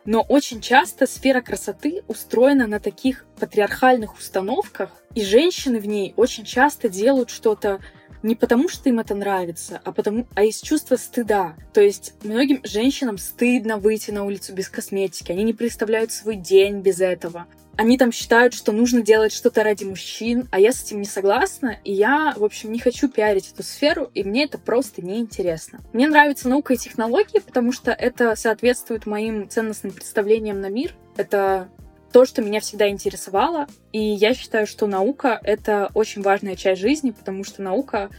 Но 0.06 0.22
очень 0.22 0.62
часто 0.62 1.08
сфера 1.08 1.42
красоты 1.42 2.04
устроена 2.08 2.68
на 2.68 2.80
таких 2.80 3.25
патриархальных 3.40 4.18
установках, 4.18 4.92
и 5.16 5.24
женщины 5.24 5.80
в 5.80 5.88
ней 5.88 6.14
очень 6.16 6.46
часто 6.46 6.90
делают 6.90 7.32
что-то 7.32 7.80
не 8.25 8.36
потому, 8.36 8.67
что 8.67 8.89
им 8.89 9.00
это 9.00 9.13
нравится, 9.13 9.79
а 9.84 9.91
потому, 9.91 10.25
а 10.34 10.44
из 10.44 10.60
чувства 10.60 10.96
стыда. 10.96 11.55
То 11.74 11.82
есть 11.82 12.13
многим 12.24 12.60
женщинам 12.63 13.20
стыдно 13.20 13.77
выйти 13.77 14.10
на 14.10 14.25
улицу 14.25 14.53
без 14.53 14.67
косметики, 14.67 15.32
они 15.32 15.44
не 15.44 15.53
представляют 15.53 16.12
свой 16.12 16.36
день 16.36 16.79
без 16.82 17.00
этого. 17.00 17.46
Они 17.77 17.98
там 17.98 18.12
считают, 18.12 18.53
что 18.53 18.72
нужно 18.72 19.01
делать 19.01 19.34
что-то 19.34 19.62
ради 19.62 19.84
мужчин, 19.84 20.48
а 20.50 20.60
я 20.60 20.72
с 20.72 20.82
этим 20.84 21.01
не 21.01 21.05
согласна, 21.05 21.77
и 21.84 21.91
я, 21.91 22.34
в 22.36 22.44
общем, 22.44 22.72
не 22.72 22.79
хочу 22.79 23.10
пиарить 23.10 23.51
эту 23.51 23.63
сферу, 23.63 24.10
и 24.13 24.24
мне 24.24 24.46
это 24.46 24.58
просто 24.58 25.05
неинтересно. 25.05 25.82
Мне 25.94 26.08
нравится 26.08 26.48
наука 26.48 26.74
и 26.74 26.77
технологии, 26.77 27.39
потому 27.39 27.74
что 27.74 27.91
это 27.91 28.36
соответствует 28.36 29.05
моим 29.05 29.50
ценностным 29.50 29.91
представлениям 29.91 30.62
на 30.62 30.70
мир. 30.70 30.96
Это 31.17 31.70
то, 32.15 32.24
что 32.24 32.41
меня 32.41 32.62
всегда 32.62 32.88
интересовало. 32.88 33.67
И 33.91 34.00
я 34.00 34.34
считаю, 34.34 34.67
что 34.67 34.88
наука— 34.88 35.38
это 35.43 35.91
очень 35.93 36.22
важная 36.22 36.55
часть 36.55 36.79
жизни, 36.79 37.12
потому 37.12 37.43
что 37.43 37.62
наука 37.62 38.10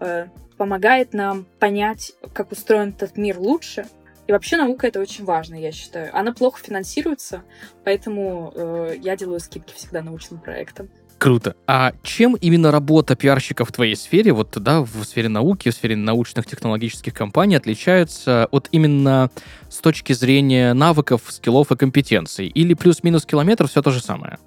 э, 0.00 0.26
помогает 0.56 1.12
нам 1.12 1.46
понять, 1.60 2.10
как 2.34 2.50
устроен 2.50 2.88
этот 2.88 3.16
мир 3.16 3.38
лучше. 3.38 3.86
И 4.26 4.32
вообще 4.32 4.56
наука— 4.56 4.86
это 4.88 4.98
очень 4.98 5.24
важно, 5.24 5.54
я 5.54 5.70
считаю. 5.70 6.10
Она 6.12 6.32
плохо 6.32 6.60
финансируется, 6.60 7.44
поэтому 7.84 8.52
э, 8.52 8.96
я 9.00 9.14
делаю 9.16 9.38
скидки 9.38 9.74
всегда 9.74 10.02
научным 10.02 10.40
проектам. 10.40 10.90
Круто. 11.18 11.56
А 11.66 11.92
чем 12.02 12.34
именно 12.34 12.70
работа 12.70 13.16
пиарщика 13.16 13.64
в 13.64 13.72
твоей 13.72 13.96
сфере, 13.96 14.32
вот 14.32 14.50
да, 14.56 14.82
в 14.82 15.04
сфере 15.04 15.28
науки, 15.28 15.70
в 15.70 15.74
сфере 15.74 15.96
научных 15.96 16.46
технологических 16.46 17.14
компаний 17.14 17.56
отличается 17.56 18.48
от 18.50 18.68
именно 18.70 19.30
с 19.70 19.78
точки 19.78 20.12
зрения 20.12 20.74
навыков, 20.74 21.22
скиллов 21.28 21.72
и 21.72 21.76
компетенций? 21.76 22.48
Или 22.48 22.74
плюс-минус 22.74 23.24
километр 23.24 23.66
все 23.66 23.82
то 23.82 23.90
же 23.90 24.00
самое? 24.00 24.38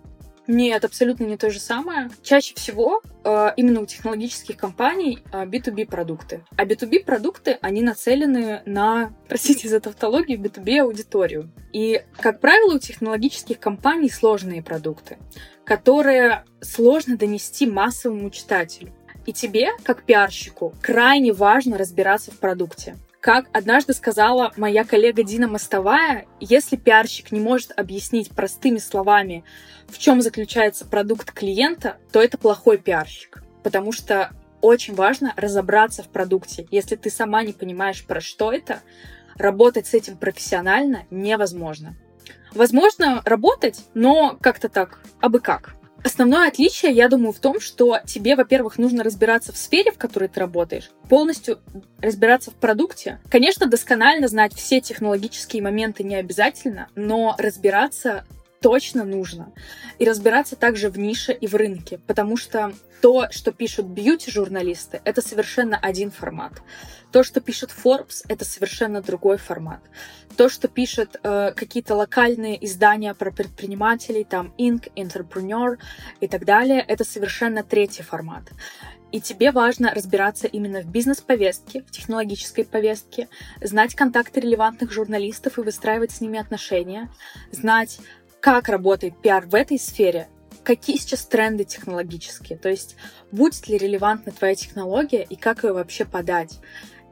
Нет, 0.49 0.83
абсолютно 0.83 1.25
не 1.25 1.37
то 1.37 1.51
же 1.51 1.59
самое. 1.59 2.09
Чаще 2.23 2.55
всего 2.55 3.03
э, 3.23 3.49
именно 3.55 3.81
у 3.81 3.85
технологических 3.85 4.57
компаний 4.57 5.19
э, 5.31 5.45
B2B 5.45 5.85
продукты. 5.85 6.43
А 6.57 6.65
B2B 6.65 7.05
продукты, 7.05 7.59
они 7.61 7.83
нацелены 7.83 8.63
на, 8.65 9.13
простите 9.27 9.69
за 9.69 9.79
тавтологию, 9.79 10.39
B2B 10.39 10.79
аудиторию. 10.79 11.51
И, 11.71 12.01
как 12.19 12.39
правило, 12.39 12.73
у 12.73 12.79
технологических 12.79 13.59
компаний 13.59 14.09
сложные 14.09 14.63
продукты, 14.63 15.19
которые 15.65 16.45
сложно 16.61 17.15
донести 17.15 17.67
массовому 17.67 18.31
читателю. 18.31 18.91
И 19.27 19.33
тебе, 19.33 19.69
как 19.83 20.01
пиарщику, 20.01 20.73
крайне 20.81 21.31
важно 21.31 21.77
разбираться 21.77 22.31
в 22.31 22.39
продукте. 22.39 22.97
Как 23.21 23.47
однажды 23.51 23.93
сказала 23.93 24.53
моя 24.55 24.85
коллега 24.85 25.23
Дина 25.23 25.49
Мостовая, 25.49 26.25
если 26.39 26.77
пиарщик 26.77 27.33
не 27.33 27.39
может 27.41 27.77
объяснить 27.77 28.29
простыми 28.31 28.77
словами, 28.77 29.43
в 29.89 29.97
чем 29.97 30.21
заключается 30.21 30.85
продукт 30.85 31.33
клиента, 31.33 31.97
то 32.13 32.21
это 32.21 32.37
плохой 32.37 32.77
пиарщик. 32.77 33.43
Потому 33.61 33.91
что 33.91 34.31
очень 34.61 34.95
важно 34.95 35.33
разобраться 35.35 36.01
в 36.01 36.07
продукте. 36.07 36.67
Если 36.71 36.95
ты 36.95 37.09
сама 37.09 37.43
не 37.43 37.51
понимаешь, 37.51 38.05
про 38.05 38.21
что 38.21 38.53
это, 38.53 38.79
работать 39.35 39.87
с 39.87 39.93
этим 39.93 40.15
профессионально 40.15 41.03
невозможно. 41.09 41.95
Возможно 42.53 43.21
работать, 43.25 43.85
но 43.93 44.37
как-то 44.41 44.69
так, 44.69 44.99
абы 45.19 45.39
как. 45.41 45.75
Основное 46.03 46.47
отличие, 46.47 46.91
я 46.91 47.09
думаю, 47.09 47.33
в 47.33 47.39
том, 47.39 47.59
что 47.59 47.99
тебе, 48.05 48.35
во-первых, 48.35 48.77
нужно 48.77 49.03
разбираться 49.03 49.51
в 49.51 49.57
сфере, 49.57 49.91
в 49.91 49.97
которой 49.97 50.29
ты 50.29 50.39
работаешь, 50.39 50.89
полностью 51.09 51.59
разбираться 52.01 52.51
в 52.51 52.55
продукте. 52.55 53.19
Конечно, 53.29 53.67
досконально 53.67 54.27
знать 54.27 54.53
все 54.53 54.81
технологические 54.81 55.61
моменты 55.61 56.03
не 56.03 56.15
обязательно, 56.15 56.87
но 56.95 57.35
разбираться 57.37 58.25
точно 58.61 59.03
нужно. 59.03 59.53
И 59.97 60.05
разбираться 60.05 60.55
также 60.55 60.89
в 60.89 60.97
нише 60.97 61.33
и 61.33 61.47
в 61.47 61.55
рынке, 61.55 61.99
потому 62.07 62.37
что 62.37 62.73
то, 63.01 63.27
что 63.31 63.51
пишут 63.51 63.85
бьюти-журналисты, 63.87 65.01
это 65.05 65.21
совершенно 65.21 65.77
один 65.77 66.11
формат. 66.11 66.61
То, 67.11 67.23
что 67.23 67.41
пишет 67.41 67.71
Forbes, 67.71 68.23
это 68.27 68.45
совершенно 68.45 69.01
другой 69.01 69.37
формат. 69.37 69.79
То, 70.37 70.47
что 70.49 70.67
пишут 70.67 71.15
э, 71.23 71.53
какие-то 71.55 71.95
локальные 71.95 72.63
издания 72.65 73.13
про 73.13 73.31
предпринимателей, 73.31 74.23
там 74.23 74.53
Inc., 74.57 74.91
Entrepreneur 74.95 75.77
и 76.19 76.27
так 76.27 76.45
далее, 76.45 76.81
это 76.87 77.03
совершенно 77.03 77.63
третий 77.63 78.03
формат. 78.03 78.43
И 79.11 79.19
тебе 79.19 79.51
важно 79.51 79.91
разбираться 79.91 80.45
именно 80.45 80.81
в 80.81 80.85
бизнес-повестке, 80.85 81.81
в 81.81 81.89
технологической 81.89 82.63
повестке, 82.63 83.27
знать 83.59 83.95
контакты 83.95 84.39
релевантных 84.39 84.91
журналистов 84.91 85.57
и 85.57 85.61
выстраивать 85.61 86.11
с 86.11 86.21
ними 86.21 86.37
отношения, 86.37 87.09
знать 87.51 87.99
как 88.39 88.69
работает 88.69 89.21
пиар 89.21 89.45
в 89.45 89.55
этой 89.55 89.79
сфере, 89.79 90.27
какие 90.63 90.97
сейчас 90.97 91.25
тренды 91.25 91.63
технологические, 91.63 92.57
то 92.57 92.69
есть 92.69 92.95
будет 93.31 93.67
ли 93.67 93.77
релевантна 93.77 94.31
твоя 94.31 94.55
технология 94.55 95.25
и 95.27 95.35
как 95.35 95.63
ее 95.63 95.73
вообще 95.73 96.05
подать, 96.05 96.59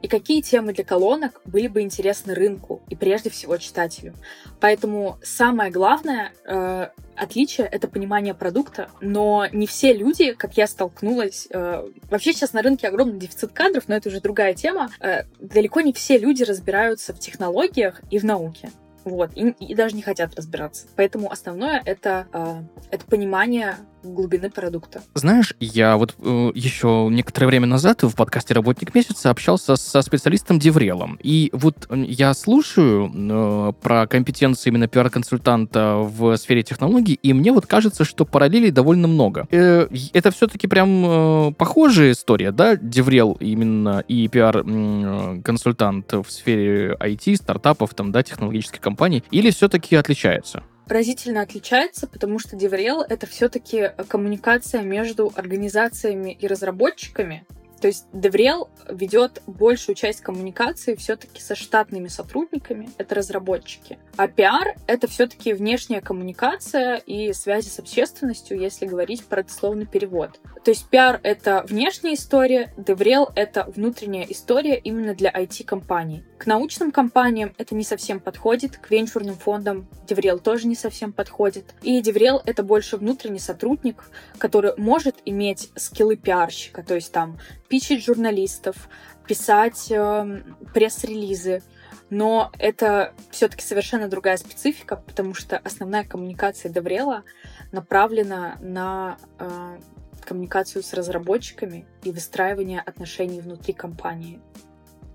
и 0.00 0.06
какие 0.06 0.42
темы 0.42 0.72
для 0.72 0.84
колонок 0.84 1.40
были 1.44 1.66
бы 1.66 1.80
интересны 1.80 2.34
рынку 2.34 2.82
и 2.88 2.94
прежде 2.94 3.30
всего 3.30 3.56
читателю. 3.56 4.14
Поэтому 4.60 5.18
самое 5.22 5.72
главное 5.72 6.32
э, 6.44 6.88
отличие— 7.16 7.66
это 7.72 7.88
понимание 7.88 8.34
продукта, 8.34 8.90
но 9.00 9.46
не 9.50 9.66
все 9.66 9.92
люди, 9.92 10.34
как 10.34 10.56
я 10.56 10.66
столкнулась... 10.66 11.48
Э, 11.50 11.84
вообще 12.10 12.32
сейчас 12.32 12.52
на 12.52 12.62
рынке 12.62 12.86
огромный 12.86 13.18
дефицит 13.18 13.52
кадров, 13.52 13.88
но 13.88 13.96
это 13.96 14.08
уже 14.08 14.20
другая 14.20 14.54
тема. 14.54 14.90
Э, 15.00 15.24
далеко 15.40 15.80
не 15.80 15.92
все 15.92 16.16
люди 16.16 16.44
разбираются 16.44 17.12
в 17.12 17.18
технологиях 17.18 18.00
и 18.10 18.18
в 18.18 18.24
науке. 18.24 18.70
Вот, 19.08 19.30
и, 19.34 19.48
и 19.60 19.74
даже 19.74 19.96
не 19.96 20.02
хотят 20.02 20.34
разбираться. 20.36 20.86
Поэтому 20.96 21.30
основное 21.30 21.82
это, 21.84 22.26
э, 22.32 22.62
это 22.90 23.06
понимание 23.06 23.76
глубины 24.02 24.50
продукта. 24.50 25.02
Знаешь, 25.14 25.54
я 25.60 25.96
вот 25.96 26.14
э, 26.18 26.50
еще 26.54 27.08
некоторое 27.10 27.46
время 27.46 27.66
назад 27.66 28.02
в 28.02 28.14
подкасте 28.14 28.54
«Работник 28.54 28.94
месяца» 28.94 29.30
общался 29.30 29.76
со 29.76 30.02
специалистом 30.02 30.58
Деврелом. 30.58 31.18
И 31.22 31.50
вот 31.52 31.88
я 31.90 32.34
слушаю 32.34 33.10
э, 33.12 33.72
про 33.80 34.06
компетенции 34.06 34.70
именно 34.70 34.88
пиар-консультанта 34.88 35.96
в 35.96 36.36
сфере 36.36 36.62
технологий, 36.62 37.18
и 37.22 37.32
мне 37.32 37.52
вот 37.52 37.66
кажется, 37.66 38.04
что 38.04 38.24
параллелей 38.24 38.70
довольно 38.70 39.08
много. 39.08 39.46
Э, 39.50 39.88
это 40.12 40.30
все-таки 40.30 40.66
прям 40.66 41.04
э, 41.04 41.52
похожая 41.54 42.12
история, 42.12 42.52
да? 42.52 42.76
Деврел 42.76 43.36
именно 43.40 44.04
и 44.06 44.28
пиар-консультант 44.28 46.12
в 46.12 46.26
сфере 46.28 46.96
IT, 47.00 47.36
стартапов, 47.36 47.94
там, 47.94 48.12
да, 48.12 48.22
технологических 48.22 48.80
компаний, 48.80 48.97
или 49.30 49.50
все-таки 49.50 49.96
отличается? 49.96 50.62
разительно 50.86 51.42
отличается, 51.42 52.06
потому 52.06 52.38
что 52.38 52.56
DevRel— 52.56 53.04
это 53.08 53.26
все-таки 53.26 53.90
коммуникация 54.08 54.80
между 54.80 55.30
организациями 55.36 56.32
и 56.32 56.46
разработчиками, 56.46 57.44
то 57.80 57.86
есть 57.86 58.06
DevRel 58.12 58.68
ведет 58.88 59.42
большую 59.46 59.94
часть 59.94 60.20
коммуникации 60.20 60.94
все-таки 60.96 61.40
со 61.40 61.54
штатными 61.54 62.08
сотрудниками, 62.08 62.90
это 62.98 63.14
разработчики. 63.14 63.98
А 64.16 64.26
пиар— 64.26 64.74
это 64.86 65.06
все-таки 65.06 65.52
внешняя 65.52 66.00
коммуникация 66.00 66.96
и 66.96 67.32
связи 67.32 67.68
с 67.68 67.78
общественностью, 67.78 68.58
если 68.58 68.86
говорить 68.86 69.24
про 69.24 69.42
дословный 69.42 69.86
перевод. 69.86 70.40
То 70.64 70.70
есть 70.70 70.88
пиар— 70.88 71.20
это 71.22 71.64
внешняя 71.68 72.14
история, 72.14 72.72
DevRel— 72.76 73.30
это 73.36 73.70
внутренняя 73.74 74.24
история 74.24 74.76
именно 74.76 75.14
для 75.14 75.30
IT-компаний. 75.30 76.24
К 76.38 76.46
научным 76.46 76.92
компаниям 76.92 77.52
это 77.58 77.74
не 77.74 77.82
совсем 77.82 78.20
подходит, 78.20 78.78
к 78.78 78.90
венчурным 78.90 79.34
фондам 79.34 79.88
DevRel 80.06 80.38
тоже 80.38 80.68
не 80.68 80.76
совсем 80.76 81.12
подходит. 81.12 81.74
И 81.82 82.00
DevRel— 82.00 82.40
это 82.46 82.62
больше 82.62 82.96
внутренний 82.96 83.40
сотрудник, 83.40 84.04
который 84.38 84.72
может 84.76 85.16
иметь 85.24 85.70
скиллы 85.74 86.16
пиарщика, 86.16 86.84
то 86.84 86.94
есть 86.94 87.10
там 87.10 87.38
пичить 87.68 88.04
журналистов, 88.04 88.88
писать 89.26 89.90
э, 89.90 90.42
пресс-релизы, 90.72 91.62
но 92.08 92.52
это 92.58 93.14
все-таки 93.30 93.64
совершенно 93.64 94.08
другая 94.08 94.36
специфика, 94.36 94.94
потому 94.96 95.34
что 95.34 95.58
основная 95.58 96.04
коммуникация 96.04 96.70
Деврела 96.70 97.24
направлена 97.72 98.56
на 98.60 99.18
э, 99.40 99.78
коммуникацию 100.24 100.84
с 100.84 100.94
разработчиками 100.94 101.84
и 102.04 102.12
выстраивание 102.12 102.80
отношений 102.80 103.40
внутри 103.40 103.72
компании. 103.72 104.40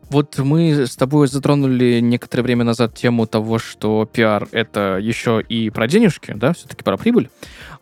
Вот 0.10 0.38
мы 0.38 0.86
с 0.86 0.96
тобой 0.96 1.28
затронули 1.28 2.00
некоторое 2.00 2.44
время 2.44 2.64
назад 2.64 2.94
тему 2.94 3.26
того, 3.26 3.58
что 3.58 4.08
пиар— 4.12 4.48
это 4.52 5.00
еще 5.02 5.42
и 5.42 5.70
про 5.70 5.88
денежки, 5.88 6.34
да, 6.36 6.54
все-таки 6.54 6.84
про 6.84 6.98
прибыль. 6.98 7.30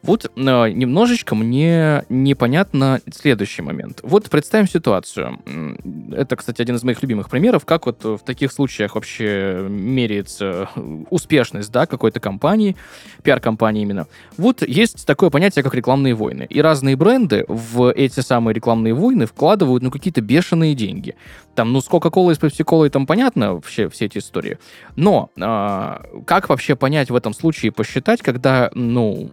Вот 0.04 0.26
э, 0.26 0.30
немножечко 0.36 1.36
мне 1.36 2.06
непонятно 2.10 3.02
следующий 3.14 3.62
момент. 3.62 4.00
Вот 4.04 4.30
представим 4.30 4.68
ситуацию. 4.68 5.40
Это, 6.12 6.36
кстати, 6.36 6.62
один 6.62 6.76
из 6.76 6.84
моих 6.84 7.02
любимых 7.02 7.30
примеров, 7.30 7.66
как 7.66 7.86
вот 7.86 8.04
в 8.04 8.20
таких 8.20 8.52
случаях 8.52 8.96
вообще 8.96 9.66
меряется 9.70 10.70
успешность, 11.10 11.72
да, 11.72 11.86
какой-то 11.86 12.20
компании, 12.20 12.76
пиар-компании 13.24 13.84
именно. 13.84 14.08
Вот 14.38 14.64
есть 14.68 15.06
такое 15.06 15.30
понятие, 15.30 15.64
как 15.64 15.76
рекламные 15.76 16.16
войны. 16.16 16.48
И 16.50 16.62
разные 16.62 16.96
бренды 16.96 17.46
в 17.48 17.92
эти 17.92 18.22
самые 18.22 18.56
рекламные 18.56 18.94
войны 18.94 19.26
вкладывают, 19.26 19.84
ну, 19.84 19.92
какие-то 19.92 20.22
бешеные 20.22 20.74
деньги. 20.74 21.16
Там, 21.56 21.74
ну, 21.74 21.82
с 21.82 21.86
и 21.86 21.90
с 21.90 22.40
Pepsi-Cola 22.40 22.90
там 22.90 23.06
понятно 23.06 23.54
вообще 23.54 23.90
все 23.90 24.06
эти 24.06 24.18
истории. 24.18 24.58
Но 24.96 25.30
э, 25.36 26.22
как 26.26 26.50
вообще 26.50 26.76
понять 26.76 27.10
в 27.12 27.16
этом 27.16 27.34
случае, 27.34 27.72
посчитать, 27.72 28.22
когда, 28.22 28.72
ну, 28.74 29.30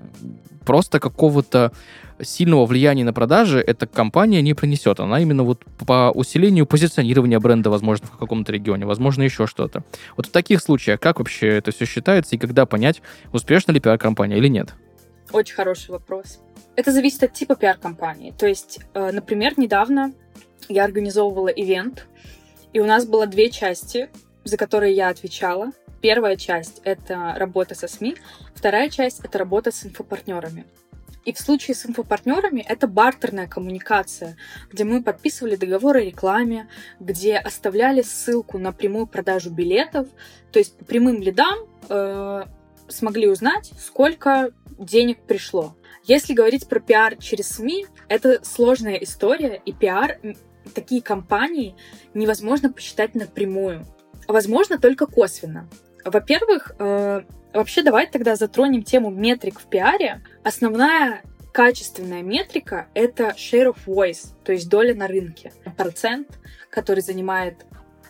просто 0.65 1.01
какого-то 1.01 1.73
сильного 2.21 2.67
влияния 2.67 3.05
на 3.05 3.13
продажи 3.13 3.61
эта 3.61 3.87
компания 3.87 4.43
не 4.43 4.55
принесет. 4.55 5.01
Она 5.01 5.21
именно 5.21 5.45
вот 5.45 5.65
по 5.87 6.11
усилению 6.15 6.67
позиционирования 6.67 7.39
бренда, 7.39 7.71
возможно, 7.71 8.07
в 8.07 8.19
каком-то 8.19 8.53
регионе, 8.53 8.87
возможно, 8.87 9.23
еще 9.23 9.47
что-то. 9.47 9.85
Вот 10.17 10.27
в 10.27 10.31
таких 10.31 10.61
случаях 10.61 11.01
как 11.01 11.19
вообще 11.19 11.49
это 11.49 11.71
все 11.71 11.87
считается 11.87 12.35
и 12.35 12.39
когда 12.39 12.67
понять, 12.67 13.03
успешна 13.33 13.73
ли 13.73 13.81
пиар-компания 13.81 14.39
или 14.39 14.49
нет? 14.49 14.75
Очень 15.33 15.55
хороший 15.55 15.91
вопрос. 15.91 16.41
Это 16.77 16.93
зависит 16.93 17.23
от 17.23 17.33
типа 17.33 17.55
пиар-компании. 17.55 18.35
То 18.37 18.47
есть, 18.47 18.81
э, 18.95 19.11
например, 19.13 19.55
недавно 19.57 20.13
я 20.69 20.85
организовывала 20.85 21.49
ивент, 21.49 22.07
и 22.73 22.81
у 22.81 22.87
нас 22.87 23.07
было 23.07 23.27
две 23.27 23.51
части, 23.51 24.11
за 24.45 24.57
которые 24.57 24.95
я 24.95 25.09
отвечала. 25.09 25.73
Первая 26.01 26.37
часть— 26.37 26.81
это 26.85 27.35
работа 27.37 27.75
со 27.75 27.89
СМИ, 27.89 28.17
вторая 28.55 28.89
часть— 28.89 29.21
это 29.25 29.39
работа 29.39 29.73
с 29.73 29.85
инфопартнерами. 29.85 30.65
И 31.25 31.33
в 31.33 31.39
случае 31.39 31.75
с 31.75 31.85
инфопартнерами 31.85 32.65
это 32.67 32.87
бартерная 32.87 33.47
коммуникация, 33.47 34.37
где 34.71 34.85
мы 34.85 35.03
подписывали 35.03 35.57
договор 35.57 35.97
о 35.97 36.01
рекламе, 36.01 36.69
где 37.01 37.37
оставляли 37.37 38.03
ссылку 38.03 38.59
на 38.59 38.73
прямую 38.73 39.07
продажу 39.07 39.51
билетов, 39.51 40.09
то 40.53 40.59
есть 40.59 40.79
по 40.79 40.85
прямым 40.85 41.21
лидам 41.21 41.59
э, 41.89 42.45
смогли 42.89 43.29
узнать, 43.29 43.73
сколько 43.79 44.53
денег 44.79 45.21
пришло. 45.27 45.77
Если 46.05 46.33
говорить 46.33 46.67
про 46.69 46.81
пиар 46.81 47.17
через 47.17 47.49
СМИ, 47.49 47.87
это 48.09 48.43
сложная 48.43 48.95
история, 48.95 49.61
и 49.67 49.73
пиар 49.73 50.19
такие 50.75 51.03
компании 51.03 51.75
невозможно 52.15 52.73
посчитать 52.73 53.15
напрямую. 53.15 53.85
Возможно, 54.27 54.79
только 54.79 55.07
косвенно. 55.07 55.69
Во-первых, 56.11 56.73
э, 56.79 57.23
вообще 57.53 57.83
давай 57.83 58.07
тогда 58.07 58.37
затронем 58.37 58.83
тему 58.83 59.11
метрик 59.11 59.61
в 59.61 59.67
пиаре. 59.67 60.23
Основная 60.45 61.23
качественная 61.53 62.23
метрика— 62.23 62.87
это 62.95 63.35
share 63.37 63.75
of 63.75 63.79
voice, 63.87 64.35
то 64.45 64.53
есть 64.53 64.69
доля 64.69 64.95
на 64.95 65.07
рынке. 65.09 65.53
Процент, 65.77 66.39
который 66.71 67.01
занимает 67.01 67.67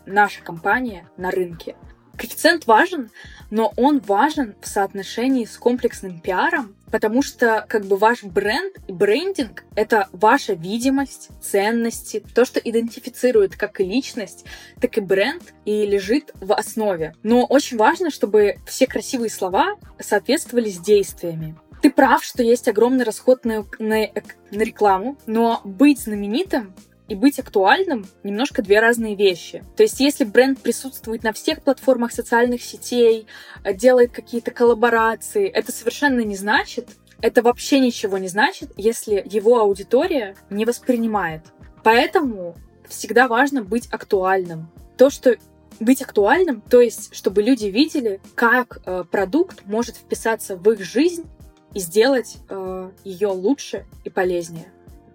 наша 0.07 0.43
компания 0.43 1.09
на 1.17 1.31
рынке. 1.31 1.77
Коэффициент 2.19 2.67
важен, 2.67 3.11
но 3.51 3.73
он 3.77 4.01
важен 4.01 4.57
в 4.61 4.67
соотношении 4.67 5.45
с 5.45 5.57
комплексным 5.57 6.21
пиаром, 6.21 6.75
потому 6.91 7.23
что 7.23 7.65
как 7.69 7.85
бы 7.87 7.97
ваш 7.97 8.25
бренд 8.25 8.77
и 8.89 8.93
брендинг— 8.93 9.65
это 9.77 10.09
ваша 10.13 10.55
видимость, 10.55 11.29
ценности, 11.41 12.23
то, 12.35 12.45
что 12.45 12.59
идентифицирует 12.59 13.57
как 13.57 13.81
и 13.81 13.85
личность, 13.85 14.45
так 14.81 14.99
и 14.99 15.01
бренд 15.01 15.55
и 15.65 15.87
лежит 15.87 16.33
в 16.41 16.53
основе. 16.53 17.15
Но 17.23 17.45
очень 17.45 17.77
важно, 17.77 18.11
чтобы 18.11 18.57
все 18.67 18.89
красивые 18.89 19.31
слова 19.31 19.77
соответствовали 20.01 20.71
с 20.71 20.79
действиями. 20.79 21.57
Ты 21.81 21.93
прав, 21.93 22.25
что 22.25 22.43
есть 22.43 22.67
огромный 22.67 23.05
расход 23.05 23.45
на, 23.45 23.65
на, 23.79 24.09
на 24.51 24.63
рекламу, 24.63 25.17
но 25.27 25.61
быть 25.65 26.01
знаменитым 26.01 26.75
и 27.09 27.15
быть 27.15 27.39
актуальным 27.39 28.07
немножко 28.23 28.63
две 28.63 28.81
разные 28.81 29.17
вещи. 29.17 29.65
То 29.77 29.83
есть, 29.83 29.99
если 29.99 30.25
бренд 30.25 30.61
присутствует 30.61 31.23
на 31.23 31.33
всех 31.33 31.63
платформах 31.63 32.13
социальных 32.13 32.63
сетей, 32.63 33.27
э, 33.65 33.75
делает 33.75 34.13
какие-то 34.13 34.51
коллаборации, 34.51 35.49
это 35.49 35.73
совершенно 35.73 36.21
не 36.21 36.37
значит, 36.37 36.91
это 37.21 37.43
вообще 37.43 37.81
ничего 37.81 38.19
не 38.19 38.29
значит, 38.29 38.71
если 38.77 39.25
его 39.29 39.59
аудитория 39.59 40.37
не 40.51 40.65
воспринимает. 40.65 41.43
Поэтому 41.83 42.57
всегда 42.87 43.27
важно 43.27 43.63
быть 43.63 43.89
актуальным. 43.91 44.71
То, 44.97 45.11
что 45.11 45.37
быть 45.81 46.03
актуальным, 46.03 46.61
то 46.61 46.81
есть, 46.81 47.15
чтобы 47.15 47.43
люди 47.43 47.67
видели, 47.67 48.21
как 48.35 48.81
э, 48.85 49.05
продукт 49.11 49.65
может 49.65 49.97
вписаться 49.97 50.57
в 50.57 50.71
их 50.71 50.83
жизнь 50.85 51.27
и 51.75 51.79
сделать 51.81 52.39
э, 52.49 52.91
ее 53.05 53.29
лучше 53.29 53.87
и 54.05 54.11
полезнее 54.11 54.67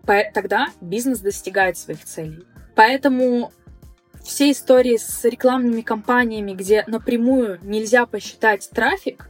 тогда 0.06 0.68
бизнес 0.82 1.20
достигает 1.20 1.78
своих 1.78 2.04
целей. 2.04 2.46
Поэтому 2.76 3.52
все 4.24 4.52
истории 4.52 4.98
с 4.98 5.24
рекламными 5.26 5.82
кампаниями, 5.82 6.54
где 6.54 6.84
напрямую 6.88 7.60
нельзя 7.62 8.06
посчитать 8.06 8.70
трафик, 8.70 9.30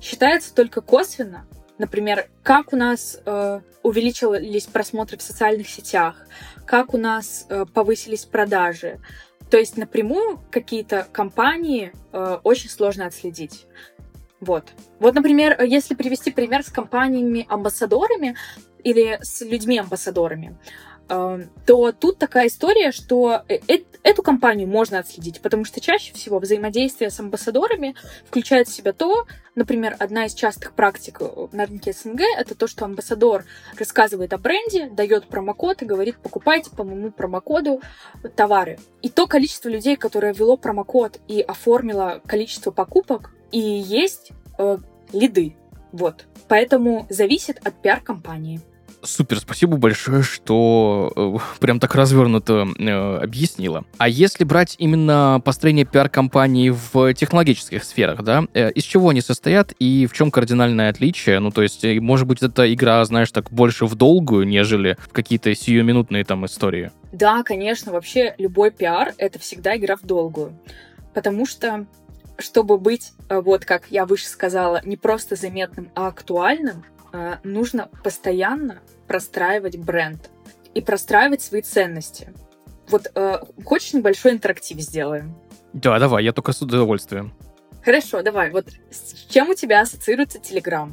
считается 0.00 0.54
только 0.54 0.80
косвенно. 0.80 1.46
Например, 1.78 2.28
как 2.42 2.72
у 2.72 2.76
нас 2.76 3.20
э, 3.24 3.60
увеличились 3.82 4.64
просмотры 4.66 5.18
в 5.18 5.22
социальных 5.22 5.68
сетях, 5.68 6.26
как 6.66 6.94
у 6.94 6.98
нас 6.98 7.46
э, 7.48 7.64
повысились 7.72 8.24
продажи. 8.24 9.00
То 9.50 9.58
есть 9.58 9.76
напрямую 9.76 10.40
какие-то 10.50 11.06
компании 11.12 11.92
э, 12.12 12.38
очень 12.42 12.70
сложно 12.70 13.06
отследить. 13.06 13.66
Вот. 14.40 14.72
Вот, 14.98 15.14
например, 15.14 15.60
если 15.62 15.94
привести 15.94 16.30
пример 16.30 16.62
с 16.62 16.70
компаниями-амбассадорами, 16.70 18.36
или 18.84 19.18
с 19.22 19.40
людьми-амбассадорами, 19.40 20.56
эм, 21.08 21.50
то 21.66 21.92
тут 21.92 22.18
такая 22.18 22.46
история, 22.46 22.92
что 22.92 23.42
э, 23.48 23.58
эту 24.04 24.22
компанию 24.22 24.68
можно 24.68 24.98
отследить, 24.98 25.40
потому 25.40 25.64
что 25.64 25.80
чаще 25.80 26.12
всего 26.12 26.38
взаимодействие 26.38 27.10
с 27.10 27.18
амбассадорами 27.18 27.96
включает 28.26 28.68
в 28.68 28.72
себя 28.72 28.92
то, 28.92 29.24
например, 29.54 29.96
одна 29.98 30.26
из 30.26 30.34
частых 30.34 30.74
практик 30.74 31.18
э, 31.20 31.48
на 31.52 31.66
рынке 31.66 31.92
СНГ, 31.92 32.20
это 32.36 32.54
то, 32.54 32.66
что 32.66 32.84
амбассадор 32.84 33.44
рассказывает 33.78 34.32
о 34.34 34.38
бренде, 34.38 34.88
дает 34.90 35.26
промокод 35.26 35.82
и 35.82 35.86
говорит, 35.86 36.18
покупайте 36.18 36.70
по 36.70 36.84
моему 36.84 37.10
промокоду 37.10 37.80
товары. 38.36 38.78
И 39.02 39.08
то 39.08 39.26
количество 39.26 39.70
людей, 39.70 39.96
которое 39.96 40.34
ввело 40.34 40.56
промокод 40.56 41.20
и 41.26 41.40
оформило 41.40 42.20
количество 42.26 42.70
покупок, 42.70 43.30
и 43.50 43.58
есть 43.58 44.32
э, 44.58 44.78
лиды. 45.12 45.56
Вот. 45.92 46.26
Поэтому 46.48 47.06
зависит 47.08 47.58
от 47.66 47.80
пиар-компании. 47.80 48.60
Супер, 49.04 49.38
спасибо 49.38 49.76
большое, 49.76 50.22
что 50.22 51.12
э, 51.14 51.38
прям 51.60 51.78
так 51.78 51.94
развернуто 51.94 52.66
э, 52.78 53.16
объяснила. 53.18 53.84
А 53.98 54.08
если 54.08 54.44
брать 54.44 54.76
именно 54.78 55.40
построение 55.44 55.84
пиар-компаний 55.84 56.70
в 56.70 57.12
технологических 57.14 57.84
сферах, 57.84 58.22
да, 58.22 58.44
э, 58.54 58.70
из 58.72 58.84
чего 58.84 59.10
они 59.10 59.20
состоят 59.20 59.72
и 59.78 60.06
в 60.06 60.12
чем 60.14 60.30
кардинальное 60.30 60.90
отличие? 60.90 61.38
Ну, 61.38 61.50
то 61.50 61.62
есть, 61.62 61.84
э, 61.84 62.00
может 62.00 62.26
быть, 62.26 62.42
эта 62.42 62.72
игра, 62.72 63.04
знаешь, 63.04 63.30
так 63.30 63.50
больше 63.50 63.86
в 63.86 63.94
долгую, 63.94 64.46
нежели 64.46 64.96
в 64.98 65.12
какие-то 65.12 65.54
сиюминутные 65.54 66.24
там 66.24 66.46
истории? 66.46 66.90
Да, 67.12 67.42
конечно, 67.42 67.92
вообще 67.92 68.34
любой 68.38 68.70
пиар— 68.70 69.12
это 69.18 69.38
всегда 69.38 69.76
игра 69.76 69.96
в 69.96 70.02
долгую. 70.02 70.58
Потому 71.12 71.46
что 71.46 71.86
чтобы 72.38 72.78
быть, 72.78 73.12
э, 73.28 73.40
вот 73.40 73.64
как 73.64 73.84
я 73.90 74.06
выше 74.06 74.26
сказала, 74.26 74.80
не 74.84 74.96
просто 74.96 75.36
заметным, 75.36 75.90
а 75.94 76.08
актуальным, 76.08 76.84
э, 77.12 77.36
нужно 77.44 77.88
постоянно 78.02 78.80
простраивать 79.06 79.76
бренд 79.78 80.30
и 80.74 80.80
простраивать 80.80 81.42
свои 81.42 81.62
ценности. 81.62 82.32
Вот 82.88 83.10
э, 83.14 83.38
хочешь 83.64 83.92
небольшой 83.92 84.32
интерактив 84.32 84.78
сделаем? 84.80 85.34
Да, 85.72 85.98
давай, 85.98 86.24
я 86.24 86.32
только 86.32 86.52
с 86.52 86.62
удовольствием. 86.62 87.32
Хорошо, 87.84 88.22
давай. 88.22 88.50
Вот 88.50 88.66
с 88.90 89.26
чем 89.30 89.50
у 89.50 89.54
тебя 89.54 89.82
ассоциируется 89.82 90.38
Telegram? 90.38 90.92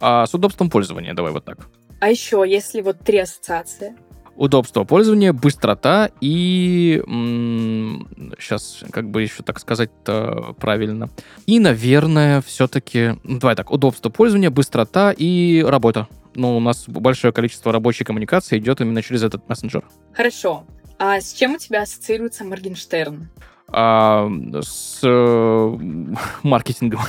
А 0.00 0.26
с 0.26 0.34
удобством 0.34 0.68
пользования, 0.68 1.14
давай 1.14 1.32
вот 1.32 1.44
так. 1.44 1.68
А 2.00 2.10
еще, 2.10 2.44
если 2.46 2.80
вот 2.80 3.00
три 3.00 3.18
ассоциации? 3.18 3.94
Удобство 4.34 4.84
пользования, 4.84 5.32
быстрота 5.32 6.10
и... 6.20 7.02
сейчас, 8.40 8.82
как 8.90 9.10
бы 9.10 9.22
еще 9.22 9.42
так 9.42 9.60
сказать-то 9.60 10.56
правильно. 10.58 11.10
И, 11.46 11.60
наверное, 11.60 12.40
все-таки... 12.40 13.20
Давай 13.24 13.54
так, 13.54 13.70
удобство 13.70 14.08
пользования, 14.08 14.50
быстрота 14.50 15.12
и 15.16 15.62
работа 15.62 16.08
ну, 16.34 16.56
у 16.56 16.60
нас 16.60 16.84
большое 16.88 17.32
количество 17.32 17.72
рабочей 17.72 18.04
коммуникации 18.04 18.58
идет 18.58 18.80
именно 18.80 19.02
через 19.02 19.22
этот 19.22 19.48
мессенджер. 19.48 19.84
Хорошо. 20.12 20.64
А 20.98 21.20
с 21.20 21.32
чем 21.32 21.54
у 21.54 21.58
тебя 21.58 21.82
ассоциируется 21.82 22.44
Моргенштерн? 22.44 23.28
А, 23.68 24.30
с 24.60 25.00
э, 25.02 25.78
маркетингом. 26.42 27.00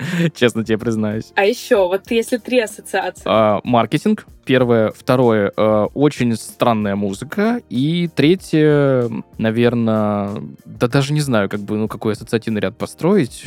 Честно 0.34 0.64
тебе 0.64 0.78
признаюсь. 0.78 1.32
А 1.34 1.44
еще, 1.44 1.86
вот 1.86 2.10
если 2.10 2.38
три 2.38 2.60
ассоциации. 2.60 3.22
А, 3.26 3.60
маркетинг. 3.64 4.26
Первое. 4.44 4.90
Второе. 4.90 5.52
А, 5.56 5.86
очень 5.94 6.34
странная 6.36 6.96
музыка. 6.96 7.60
И 7.68 8.08
третье, 8.14 9.10
наверное, 9.38 10.42
да 10.64 10.88
даже 10.88 11.12
не 11.12 11.20
знаю, 11.20 11.48
как 11.48 11.60
бы, 11.60 11.76
ну, 11.76 11.88
какой 11.88 12.14
ассоциативный 12.14 12.60
ряд 12.60 12.76
построить 12.76 13.44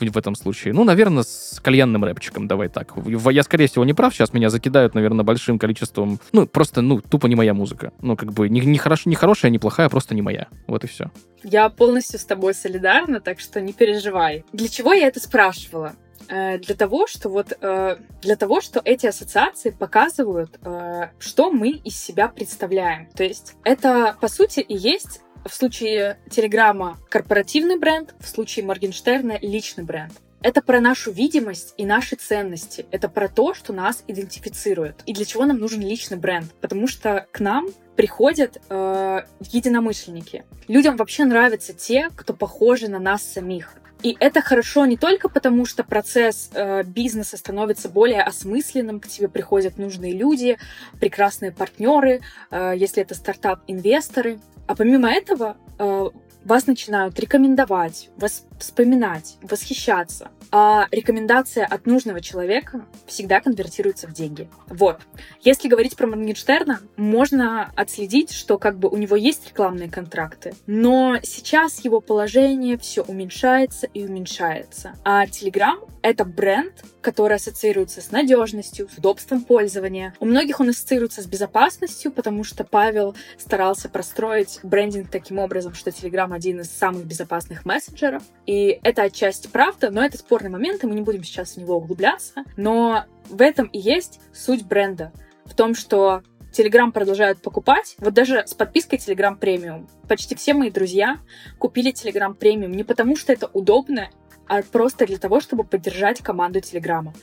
э, 0.00 0.08
в 0.08 0.16
этом 0.16 0.34
случае? 0.34 0.74
Ну, 0.74 0.84
наверное, 0.84 1.22
с 1.22 1.60
кальянным 1.62 2.04
рэпчиком, 2.04 2.48
давай 2.48 2.68
так. 2.68 2.94
Я, 3.06 3.42
скорее 3.42 3.66
всего, 3.66 3.84
не 3.84 3.94
прав, 3.94 4.14
сейчас 4.14 4.32
меня 4.32 4.50
закидают, 4.50 4.94
наверное, 4.94 5.24
большим 5.24 5.58
количеством... 5.58 6.18
Ну, 6.32 6.46
просто, 6.46 6.82
ну, 6.82 7.00
тупо 7.00 7.26
не 7.26 7.34
моя 7.34 7.54
музыка. 7.54 7.92
Ну, 8.00 8.16
как 8.16 8.32
бы, 8.32 8.48
не, 8.48 8.60
не, 8.60 8.78
хорош, 8.78 9.06
не 9.06 9.14
хорошая, 9.14 9.50
не 9.50 9.58
плохая, 9.58 9.88
просто 9.88 10.14
не 10.14 10.22
моя. 10.22 10.48
Вот 10.66 10.84
и 10.84 10.86
все. 10.86 11.10
Я 11.42 11.68
полностью 11.68 12.18
с 12.18 12.24
тобой 12.24 12.54
солидарна, 12.54 13.20
так 13.20 13.40
что 13.40 13.60
не 13.60 13.72
переживай. 13.72 14.44
Для 14.52 14.68
чего 14.68 14.92
я 14.92 15.08
это 15.08 15.20
спрашивала? 15.20 15.94
Э, 16.28 16.58
для 16.58 16.74
того, 16.74 17.06
что 17.06 17.28
вот 17.28 17.52
э, 17.60 17.96
для 18.20 18.36
того, 18.36 18.60
что 18.60 18.80
эти 18.84 19.06
ассоциации 19.06 19.70
показывают, 19.70 20.58
э, 20.64 21.08
что 21.18 21.50
мы 21.50 21.70
из 21.70 21.96
себя 21.96 22.28
представляем. 22.28 23.08
То 23.14 23.24
есть 23.24 23.54
это 23.64 24.16
по 24.20 24.28
сути 24.28 24.60
и 24.60 24.76
есть 24.76 25.20
в 25.44 25.54
случае 25.54 26.18
Телеграма 26.30 26.98
корпоративный 27.08 27.78
бренд, 27.78 28.14
в 28.20 28.28
случае 28.28 28.64
Моргенштерна 28.64 29.38
личный 29.40 29.84
бренд. 29.84 30.12
Это 30.42 30.60
про 30.60 30.80
нашу 30.80 31.12
видимость 31.12 31.74
и 31.76 31.86
наши 31.86 32.16
ценности. 32.16 32.86
Это 32.90 33.08
про 33.08 33.28
то, 33.28 33.54
что 33.54 33.72
нас 33.72 34.02
идентифицирует. 34.08 35.02
И 35.06 35.12
для 35.12 35.24
чего 35.24 35.44
нам 35.44 35.58
нужен 35.58 35.80
личный 35.80 36.16
бренд? 36.16 36.52
Потому 36.60 36.88
что 36.88 37.28
к 37.30 37.38
нам 37.38 37.68
приходят 37.94 38.60
э, 38.68 39.20
единомышленники. 39.40 40.44
Людям 40.66 40.96
вообще 40.96 41.24
нравятся 41.24 41.72
те, 41.72 42.10
кто 42.16 42.34
похожи 42.34 42.88
на 42.88 42.98
нас 42.98 43.22
самих. 43.22 43.74
И 44.02 44.16
это 44.18 44.40
хорошо 44.40 44.84
не 44.86 44.96
только 44.96 45.28
потому, 45.28 45.64
что 45.64 45.84
процесс 45.84 46.50
э, 46.54 46.82
бизнеса 46.82 47.36
становится 47.36 47.88
более 47.88 48.22
осмысленным, 48.22 48.98
к 48.98 49.06
тебе 49.06 49.28
приходят 49.28 49.78
нужные 49.78 50.12
люди, 50.12 50.58
прекрасные 51.00 51.52
партнеры, 51.52 52.20
э, 52.50 52.74
если 52.76 53.02
это 53.02 53.14
стартап-инвесторы. 53.14 54.40
А 54.66 54.74
помимо 54.74 55.08
этого, 55.08 55.56
э, 55.78 56.08
вас 56.44 56.66
начинают 56.66 57.18
рекомендовать, 57.20 58.10
вас 58.16 58.44
вспоминать, 58.58 59.36
восхищаться. 59.42 60.30
А 60.54 60.86
рекомендация 60.90 61.64
от 61.64 61.86
нужного 61.86 62.20
человека 62.20 62.84
всегда 63.06 63.40
конвертируется 63.40 64.06
в 64.06 64.12
деньги. 64.12 64.50
Вот. 64.66 65.00
Если 65.40 65.66
говорить 65.66 65.96
про 65.96 66.06
Моргенштерна, 66.06 66.80
можно 66.96 67.72
отследить, 67.74 68.32
что 68.32 68.58
как 68.58 68.78
бы 68.78 68.90
у 68.90 68.98
него 68.98 69.16
есть 69.16 69.48
рекламные 69.48 69.90
контракты, 69.90 70.54
но 70.66 71.16
сейчас 71.22 71.82
его 71.84 72.00
положение 72.00 72.76
все 72.76 73.02
уменьшается 73.02 73.86
и 73.86 74.04
уменьшается. 74.04 74.94
А 75.04 75.24
Telegram— 75.24 75.88
это 76.02 76.26
бренд, 76.26 76.84
который 77.00 77.36
ассоциируется 77.36 78.02
с 78.02 78.10
надежностью, 78.10 78.88
с 78.94 78.98
удобством 78.98 79.44
пользования. 79.44 80.14
У 80.20 80.26
многих 80.26 80.60
он 80.60 80.68
ассоциируется 80.68 81.22
с 81.22 81.26
безопасностью, 81.26 82.12
потому 82.12 82.44
что 82.44 82.64
Павел 82.64 83.16
старался 83.38 83.88
простроить 83.88 84.60
брендинг 84.62 85.10
таким 85.10 85.38
образом, 85.38 85.72
что 85.74 85.90
Telegram 85.90 86.32
один 86.34 86.60
из 86.60 86.70
самых 86.70 87.06
безопасных 87.06 87.64
мессенджеров. 87.64 88.22
И 88.46 88.78
это 88.82 89.02
отчасти 89.02 89.48
правда, 89.48 89.90
но 89.90 90.04
это 90.04 90.18
спорный 90.42 90.50
момент, 90.50 90.82
и 90.82 90.86
мы 90.86 90.94
не 90.94 91.02
будем 91.02 91.22
сейчас 91.22 91.54
в 91.54 91.56
него 91.58 91.76
углубляться. 91.76 92.44
Но 92.56 93.04
в 93.28 93.40
этом 93.40 93.66
и 93.66 93.78
есть 93.78 94.20
суть 94.32 94.66
бренда. 94.66 95.12
В 95.44 95.54
том, 95.54 95.74
что 95.74 96.22
Telegram 96.52 96.90
продолжают 96.90 97.40
покупать. 97.40 97.94
Вот 97.98 98.12
даже 98.12 98.44
с 98.46 98.54
подпиской 98.54 98.98
Telegram 98.98 99.38
Premium. 99.38 99.88
Почти 100.08 100.34
все 100.34 100.54
мои 100.54 100.70
друзья 100.70 101.18
купили 101.58 101.92
Telegram 101.92 102.36
Premium 102.36 102.74
не 102.74 102.84
потому, 102.84 103.16
что 103.16 103.32
это 103.32 103.48
удобно, 103.52 104.10
а 104.48 104.62
просто 104.62 105.06
для 105.06 105.18
того, 105.18 105.40
чтобы 105.40 105.64
поддержать 105.64 106.20
команду 106.20 106.60
Телеграма. 106.60 107.14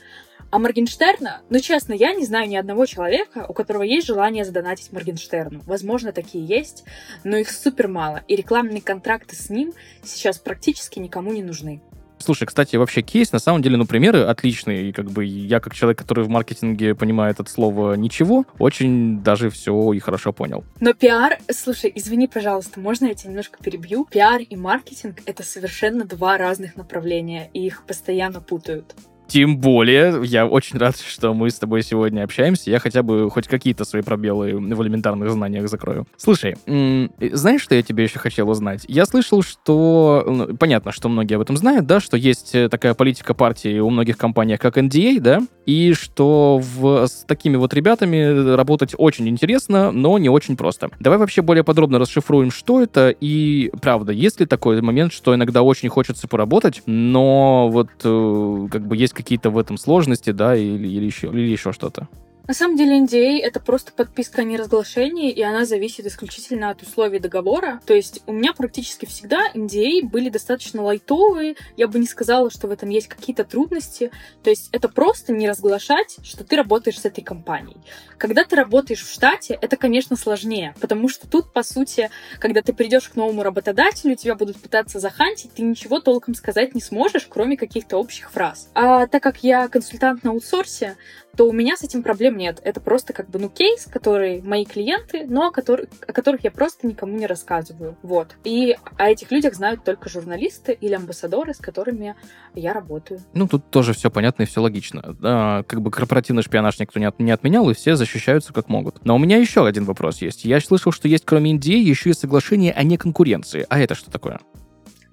А 0.50 0.58
Моргенштерна, 0.58 1.42
ну 1.48 1.60
честно, 1.60 1.92
я 1.92 2.12
не 2.12 2.24
знаю 2.24 2.48
ни 2.48 2.56
одного 2.56 2.84
человека, 2.86 3.46
у 3.48 3.52
которого 3.52 3.82
есть 3.84 4.06
желание 4.06 4.44
задонатить 4.44 4.92
Моргенштерну. 4.92 5.60
Возможно, 5.64 6.12
такие 6.12 6.44
есть, 6.44 6.84
но 7.22 7.36
их 7.36 7.50
супер 7.50 7.86
мало, 7.86 8.22
и 8.26 8.34
рекламные 8.34 8.82
контракты 8.82 9.36
с 9.36 9.48
ним 9.48 9.72
сейчас 10.02 10.38
практически 10.38 10.98
никому 10.98 11.32
не 11.32 11.44
нужны. 11.44 11.80
Слушай, 12.22 12.46
кстати, 12.46 12.76
вообще 12.76 13.02
кейс, 13.02 13.32
на 13.32 13.38
самом 13.38 13.62
деле, 13.62 13.76
ну, 13.76 13.86
примеры 13.86 14.20
отличные. 14.20 14.90
И 14.90 14.92
как 14.92 15.10
бы 15.10 15.24
я, 15.24 15.60
как 15.60 15.74
человек, 15.74 15.98
который 15.98 16.24
в 16.24 16.28
маркетинге 16.28 16.94
понимает 16.94 17.40
это 17.40 17.50
слово 17.50 17.94
ничего, 17.94 18.44
очень 18.58 19.22
даже 19.22 19.50
все 19.50 19.92
и 19.92 19.98
хорошо 19.98 20.32
понял. 20.32 20.64
Но 20.80 20.92
пиар, 20.92 21.38
слушай, 21.50 21.90
извини, 21.94 22.26
пожалуйста, 22.26 22.78
можно 22.78 23.06
я 23.06 23.14
тебя 23.14 23.30
немножко 23.30 23.62
перебью? 23.62 24.06
Пиар 24.10 24.40
и 24.40 24.56
маркетинг— 24.56 25.16
это 25.26 25.42
совершенно 25.42 26.04
два 26.04 26.36
разных 26.36 26.76
направления, 26.76 27.50
и 27.54 27.66
их 27.66 27.84
постоянно 27.86 28.40
путают. 28.40 28.94
Тем 29.30 29.58
более, 29.58 30.22
я 30.24 30.44
очень 30.44 30.76
рад, 30.76 30.96
что 30.98 31.34
мы 31.34 31.50
с 31.50 31.54
тобой 31.54 31.82
сегодня 31.82 32.24
общаемся. 32.24 32.68
Я 32.68 32.80
хотя 32.80 33.04
бы 33.04 33.30
хоть 33.30 33.46
какие-то 33.46 33.84
свои 33.84 34.02
пробелы 34.02 34.54
в 34.54 34.82
элементарных 34.82 35.30
знаниях 35.30 35.68
закрою. 35.68 36.04
Слушай, 36.16 36.56
знаешь, 36.66 37.62
что 37.62 37.76
я 37.76 37.82
тебе 37.82 38.02
еще 38.02 38.18
хотел 38.18 38.50
узнать? 38.50 38.84
Я 38.88 39.06
слышал, 39.06 39.42
что... 39.42 40.24
Ну, 40.26 40.56
понятно, 40.56 40.90
что 40.90 41.08
многие 41.08 41.36
об 41.36 41.42
этом 41.42 41.56
знают, 41.56 41.86
да, 41.86 42.00
что 42.00 42.16
есть 42.16 42.56
э, 42.56 42.68
такая 42.68 42.94
политика 42.94 43.32
партии 43.32 43.78
у 43.78 43.88
многих 43.90 44.18
компаний, 44.18 44.56
как 44.56 44.76
NDA, 44.76 45.20
да, 45.20 45.42
и 45.64 45.92
что 45.92 46.60
в, 46.60 47.06
с 47.06 47.24
такими 47.24 47.54
вот 47.54 47.72
ребятами 47.72 48.54
работать 48.56 48.96
очень 48.98 49.28
интересно, 49.28 49.92
но 49.92 50.18
не 50.18 50.28
очень 50.28 50.56
просто. 50.56 50.90
Давай 50.98 51.18
вообще 51.20 51.42
более 51.42 51.62
подробно 51.62 52.00
расшифруем, 52.00 52.50
что 52.50 52.82
это, 52.82 53.10
и 53.10 53.70
правда, 53.80 54.10
есть 54.10 54.40
ли 54.40 54.46
такой 54.46 54.80
момент, 54.82 55.12
что 55.12 55.32
иногда 55.36 55.62
очень 55.62 55.88
хочется 55.88 56.26
поработать, 56.26 56.82
но 56.86 57.68
вот 57.68 57.90
э, 58.02 58.68
как 58.72 58.88
бы 58.88 58.96
есть 58.96 59.14
какие-то 59.20 59.50
в 59.50 59.58
этом 59.58 59.76
сложности, 59.76 60.30
да, 60.30 60.56
или, 60.56 60.88
или 60.88 61.04
еще, 61.04 61.28
или 61.28 61.50
еще 61.50 61.72
что-то? 61.72 62.08
На 62.46 62.54
самом 62.54 62.76
деле 62.76 63.00
NDA— 63.00 63.38
это 63.42 63.60
просто 63.60 63.92
подписка 63.92 64.42
о 64.42 64.44
неразглашении, 64.44 65.30
и 65.30 65.42
она 65.42 65.64
зависит 65.64 66.06
исключительно 66.06 66.70
от 66.70 66.82
условий 66.82 67.18
договора. 67.18 67.80
То 67.86 67.94
есть 67.94 68.22
у 68.26 68.32
меня 68.32 68.52
практически 68.52 69.06
всегда 69.06 69.50
NDA 69.54 70.02
были 70.02 70.30
достаточно 70.30 70.82
лайтовые, 70.82 71.56
я 71.76 71.86
бы 71.86 71.98
не 71.98 72.06
сказала, 72.06 72.50
что 72.50 72.66
в 72.66 72.70
этом 72.70 72.88
есть 72.88 73.08
какие-то 73.08 73.44
трудности. 73.44 74.10
То 74.42 74.50
есть 74.50 74.68
это 74.72 74.88
просто 74.88 75.32
не 75.32 75.48
разглашать, 75.48 76.16
что 76.22 76.44
ты 76.44 76.56
работаешь 76.56 77.00
с 77.00 77.04
этой 77.04 77.22
компанией. 77.22 77.76
Когда 78.18 78.44
ты 78.44 78.56
работаешь 78.56 79.02
в 79.02 79.12
штате, 79.12 79.58
это, 79.60 79.76
конечно, 79.76 80.16
сложнее, 80.16 80.74
потому 80.80 81.08
что 81.08 81.28
тут, 81.28 81.52
по 81.52 81.62
сути, 81.62 82.10
когда 82.38 82.62
ты 82.62 82.72
придешь 82.72 83.08
к 83.08 83.16
новому 83.16 83.42
работодателю, 83.42 84.16
тебя 84.16 84.34
будут 84.34 84.60
пытаться 84.60 84.98
захантить, 84.98 85.52
ты 85.54 85.62
ничего 85.62 86.00
толком 86.00 86.34
сказать 86.34 86.74
не 86.74 86.80
сможешь, 86.80 87.26
кроме 87.28 87.56
каких-то 87.56 87.96
общих 87.96 88.30
фраз. 88.30 88.68
А 88.74 89.06
так 89.06 89.22
как 89.22 89.42
я 89.44 89.68
консультант 89.68 90.24
на 90.24 90.30
аутсорсе, 90.30 90.96
то 91.36 91.48
у 91.48 91.52
меня 91.52 91.76
с 91.76 91.82
этим 91.82 92.02
проблем 92.02 92.36
нет. 92.36 92.60
Это 92.64 92.80
просто 92.80 93.12
как 93.12 93.30
бы, 93.30 93.38
ну, 93.38 93.48
кейс, 93.48 93.86
который 93.86 94.42
мои 94.42 94.64
клиенты, 94.64 95.26
но 95.26 95.48
о, 95.48 95.50
который, 95.50 95.88
о 96.06 96.12
которых 96.12 96.44
я 96.44 96.50
просто 96.50 96.86
никому 96.86 97.16
не 97.16 97.26
рассказываю. 97.26 97.96
Вот. 98.02 98.36
И 98.44 98.76
о 98.96 99.08
этих 99.08 99.30
людях 99.30 99.54
знают 99.54 99.84
только 99.84 100.08
журналисты 100.08 100.72
или 100.72 100.94
амбассадоры, 100.94 101.54
с 101.54 101.58
которыми 101.58 102.14
я 102.54 102.72
работаю. 102.72 103.20
Ну, 103.32 103.46
тут 103.46 103.70
тоже 103.70 103.92
все 103.92 104.10
понятно 104.10 104.42
и 104.42 104.46
все 104.46 104.60
логично. 104.60 105.16
А, 105.22 105.62
как 105.64 105.82
бы 105.82 105.90
корпоративный 105.90 106.42
шпионаж 106.42 106.78
никто 106.78 106.98
не, 106.98 107.06
от, 107.06 107.18
не 107.18 107.30
отменял, 107.30 107.68
и 107.70 107.74
все 107.74 107.96
защищаются 107.96 108.52
как 108.52 108.68
могут. 108.68 109.04
Но 109.04 109.14
у 109.14 109.18
меня 109.18 109.36
еще 109.36 109.66
один 109.66 109.84
вопрос 109.84 110.22
есть. 110.22 110.44
Я 110.44 110.60
слышал, 110.60 110.92
что 110.92 111.08
есть 111.08 111.24
кроме 111.24 111.52
Индии 111.52 111.78
еще 111.78 112.10
и 112.10 112.14
соглашение 112.14 112.72
о 112.72 112.82
неконкуренции. 112.82 113.66
А 113.68 113.78
это 113.78 113.94
что 113.94 114.10
такое? 114.10 114.40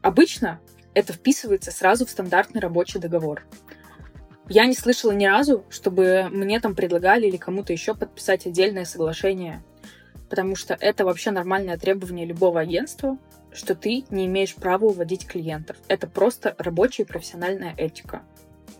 Обычно 0.01 0.59
это 0.93 1.13
вписывается 1.13 1.69
сразу 1.69 2.05
в 2.05 2.09
стандартный 2.09 2.59
рабочий 2.59 2.99
договор. 2.99 3.43
Я 4.49 4.65
не 4.65 4.75
слышала 4.75 5.11
ни 5.11 5.25
разу, 5.25 5.65
чтобы 5.69 6.27
мне 6.31 6.59
там 6.59 6.75
предлагали 6.75 7.27
или 7.27 7.37
кому-то 7.37 7.73
еще 7.73 7.93
подписать 7.93 8.45
отдельное 8.45 8.85
соглашение, 8.85 9.63
потому 10.29 10.55
что 10.55 10.77
это 10.79 11.05
вообще 11.05 11.31
нормальное 11.31 11.77
требование 11.77 12.25
любого 12.25 12.59
агентства, 12.59 13.17
что 13.53 13.75
ты 13.75 14.05
не 14.09 14.25
имеешь 14.25 14.55
права 14.55 14.85
уводить 14.85 15.27
клиентов. 15.27 15.77
Это 15.87 16.07
просто 16.07 16.55
рабочая 16.57 17.03
и 17.03 17.05
профессиональная 17.05 17.73
этика. 17.75 18.21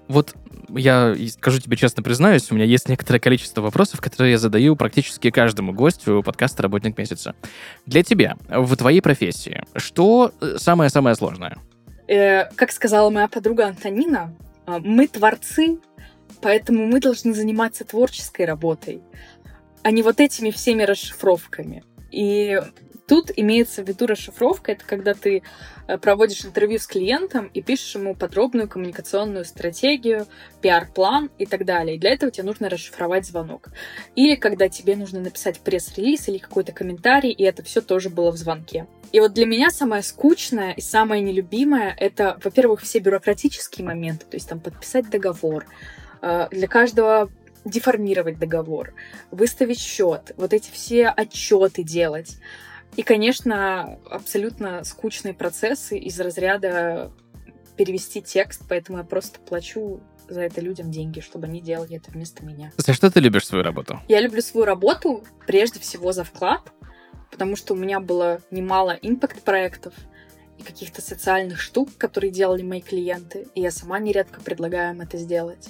Вот 0.08 0.36
я 0.70 1.16
скажу 1.30 1.60
тебе 1.60 1.76
честно, 1.76 2.02
признаюсь, 2.02 2.50
у 2.52 2.56
меня 2.56 2.66
есть 2.66 2.88
некоторое 2.88 3.20
количество 3.20 3.62
вопросов, 3.62 4.00
которые 4.00 4.34
я 4.34 4.38
задаю 4.38 4.76
практически 4.78 5.32
каждому 5.32 5.74
гостю 5.74 6.24
подкаста 6.24 6.64
«Работник 6.64 6.98
месяца». 6.98 7.36
Для 7.86 8.04
тебя, 8.04 8.38
в 8.48 8.74
твоей 8.78 9.02
профессии, 9.02 9.64
что 9.76 10.32
самое-самое 10.58 11.16
сложное? 11.16 11.58
Э, 12.08 12.46
как 12.56 12.72
сказала 12.72 13.10
моя 13.10 13.28
подруга 13.28 13.68
Антонина, 13.68 14.34
мы 14.68 15.08
творцы, 15.08 15.80
поэтому 16.42 16.86
мы 16.86 17.00
должны 17.00 17.34
заниматься 17.34 17.86
творческой 17.86 18.46
работой, 18.46 19.02
а 19.84 19.92
не 19.92 20.04
вот 20.04 20.20
этими 20.20 20.52
всеми 20.52 20.84
расшифровками. 20.84 21.84
И 22.12 22.62
тут 23.08 23.32
имеется 23.36 23.84
в 23.84 23.88
виду 23.88 24.06
расшифровка, 24.06 24.74
это 24.74 24.86
когда 24.86 25.14
ты 25.14 25.42
э, 25.88 25.98
проводишь 25.98 26.46
интервью 26.46 26.78
с 26.78 26.86
клиентом 26.86 27.50
и 27.54 27.62
пишешь 27.62 27.96
ему 27.96 28.14
подробную 28.14 28.68
коммуникационную 28.68 29.46
стратегию, 29.46 30.28
пиар-план 30.62 31.32
и 31.38 31.46
так 31.46 31.66
далее. 31.66 31.96
И 31.96 32.00
для 32.00 32.12
этого 32.12 32.32
тебе 32.32 32.44
нужно 32.44 32.70
расшифровать 32.70 33.26
звонок. 33.26 33.70
Или 34.16 34.36
когда 34.36 34.68
тебе 34.68 34.98
нужно 34.98 35.22
написать 35.22 35.60
пресс-релиз 35.62 36.28
или 36.28 36.38
какой-то 36.38 36.74
комментарий, 36.74 37.32
и 37.32 37.44
это 37.44 37.64
все 37.64 37.82
тоже 37.82 38.10
было 38.10 38.32
в 38.32 38.38
звонке. 38.38 38.88
И 39.14 39.22
вот 39.22 39.34
для 39.34 39.46
меня 39.46 39.70
самое 39.72 40.04
скучное 40.04 40.74
и 40.74 40.82
самое 40.82 41.22
нелюбимое— 41.24 41.96
это, 41.98 42.38
во-первых, 42.44 42.82
все 42.82 43.00
бюрократические 43.00 43.88
моменты, 43.88 44.26
то 44.30 44.36
есть 44.36 44.50
там 44.50 44.60
подписать 44.60 45.10
договор, 45.10 45.66
э, 46.22 46.48
для 46.52 46.68
каждого 46.68 47.30
деформировать 47.64 48.38
договор, 48.38 48.94
выставить 49.32 49.80
счет, 49.80 50.34
вот 50.38 50.54
эти 50.54 50.72
все 50.72 51.08
отчеты 51.08 51.84
делать. 51.84 52.38
И, 52.98 53.04
конечно, 53.04 54.00
абсолютно 54.10 54.84
скучные 54.84 55.36
процессы 55.36 55.98
из 56.00 56.20
разряда 56.20 57.12
перевести 57.78 58.24
текст, 58.24 58.64
поэтому 58.68 58.98
я 58.98 59.04
просто 59.04 59.40
плачу 59.40 60.02
за 60.28 60.42
это 60.42 60.62
людям 60.62 60.90
деньги, 60.90 61.20
чтобы 61.20 61.46
они 61.46 61.62
делали 61.62 61.98
это 61.98 62.10
вместо 62.10 62.44
меня. 62.44 62.72
За 62.76 62.94
что 62.94 63.12
ты 63.12 63.20
любишь 63.20 63.46
свою 63.46 63.64
работу? 63.64 64.02
Я 64.08 64.20
люблю 64.20 64.42
свою 64.42 64.66
работу 64.66 65.24
прежде 65.46 65.80
всего 65.80 66.12
за 66.12 66.24
вклад, 66.24 66.74
потому 67.30 67.56
что 67.56 67.76
у 67.76 67.78
меня 67.78 68.00
было 68.00 68.42
немало 68.50 68.98
импакт-проектов 69.00 69.94
и 70.58 70.64
каких-то 70.64 71.04
социальных 71.04 71.62
штук, 71.62 71.90
которые 72.00 72.32
делали 72.32 72.64
мои 72.64 72.82
клиенты, 72.82 73.48
и 73.54 73.62
я 73.62 73.70
сама 73.70 74.00
нередко 74.00 74.42
предлагаю 74.42 74.96
им 74.96 75.02
это 75.02 75.18
сделать. 75.18 75.70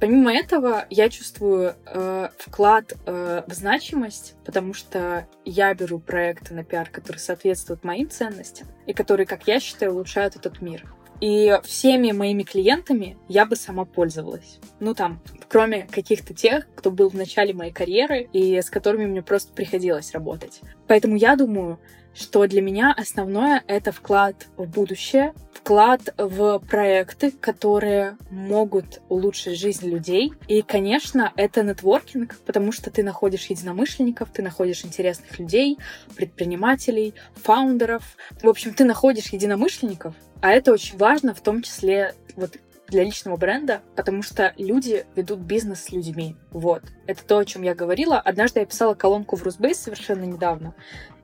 Помимо 0.00 0.32
этого, 0.32 0.86
я 0.90 1.08
чувствую 1.08 1.74
э, 1.86 2.28
вклад 2.38 2.92
э, 3.06 3.42
в 3.46 3.52
значимость, 3.52 4.36
потому 4.44 4.72
что 4.72 5.26
я 5.44 5.74
беру 5.74 5.98
проекты 5.98 6.54
на 6.54 6.62
пиар, 6.62 6.88
которые 6.88 7.18
соответствуют 7.18 7.82
моим 7.82 8.08
ценностям 8.08 8.68
и 8.86 8.92
которые, 8.92 9.26
как 9.26 9.48
я 9.48 9.58
считаю, 9.58 9.92
улучшают 9.92 10.36
этот 10.36 10.60
мир. 10.60 10.84
И 11.20 11.58
всеми 11.64 12.12
моими 12.12 12.44
клиентами 12.44 13.18
я 13.26 13.44
бы 13.44 13.56
сама 13.56 13.84
пользовалась. 13.84 14.60
Ну 14.78 14.94
там, 14.94 15.20
кроме 15.48 15.88
каких-то 15.90 16.32
тех, 16.32 16.68
кто 16.76 16.92
был 16.92 17.08
в 17.08 17.14
начале 17.14 17.52
моей 17.52 17.72
карьеры 17.72 18.28
и 18.32 18.60
с 18.62 18.70
которыми 18.70 19.06
мне 19.06 19.22
просто 19.22 19.52
приходилось 19.52 20.12
работать. 20.12 20.60
Поэтому 20.86 21.16
я 21.16 21.34
думаю, 21.34 21.80
что 22.18 22.46
для 22.46 22.60
меня 22.60 22.92
основное— 22.96 23.62
это 23.68 23.92
вклад 23.92 24.48
в 24.56 24.66
будущее, 24.66 25.34
вклад 25.52 26.14
в 26.16 26.58
проекты, 26.60 27.30
которые 27.30 28.16
могут 28.30 29.00
улучшить 29.08 29.58
жизнь 29.58 29.88
людей. 29.88 30.32
И, 30.48 30.62
конечно, 30.62 31.32
это 31.36 31.62
нетворкинг, 31.62 32.36
потому 32.44 32.72
что 32.72 32.90
ты 32.90 33.02
находишь 33.02 33.46
единомышленников, 33.46 34.30
ты 34.32 34.42
находишь 34.42 34.84
интересных 34.84 35.38
людей, 35.38 35.78
предпринимателей, 36.16 37.14
фаундеров. 37.34 38.16
В 38.42 38.48
общем, 38.48 38.74
ты 38.74 38.84
находишь 38.84 39.28
единомышленников, 39.28 40.14
а 40.40 40.50
это 40.50 40.72
очень 40.72 40.96
важно, 40.98 41.34
в 41.34 41.40
том 41.40 41.62
числе 41.62 42.14
вот 42.36 42.56
для 42.88 43.04
личного 43.04 43.36
бренда, 43.36 43.82
потому 43.96 44.22
что 44.22 44.54
люди 44.56 45.06
ведут 45.14 45.40
бизнес 45.40 45.84
с 45.84 45.92
людьми. 45.92 46.36
Вот. 46.50 46.82
Это 47.06 47.24
то, 47.24 47.38
о 47.38 47.44
чем 47.44 47.62
я 47.62 47.74
говорила. 47.74 48.18
Однажды 48.18 48.60
я 48.60 48.66
писала 48.66 48.94
колонку 48.94 49.36
в 49.36 49.42
Русбейс 49.42 49.78
совершенно 49.78 50.24
недавно, 50.24 50.74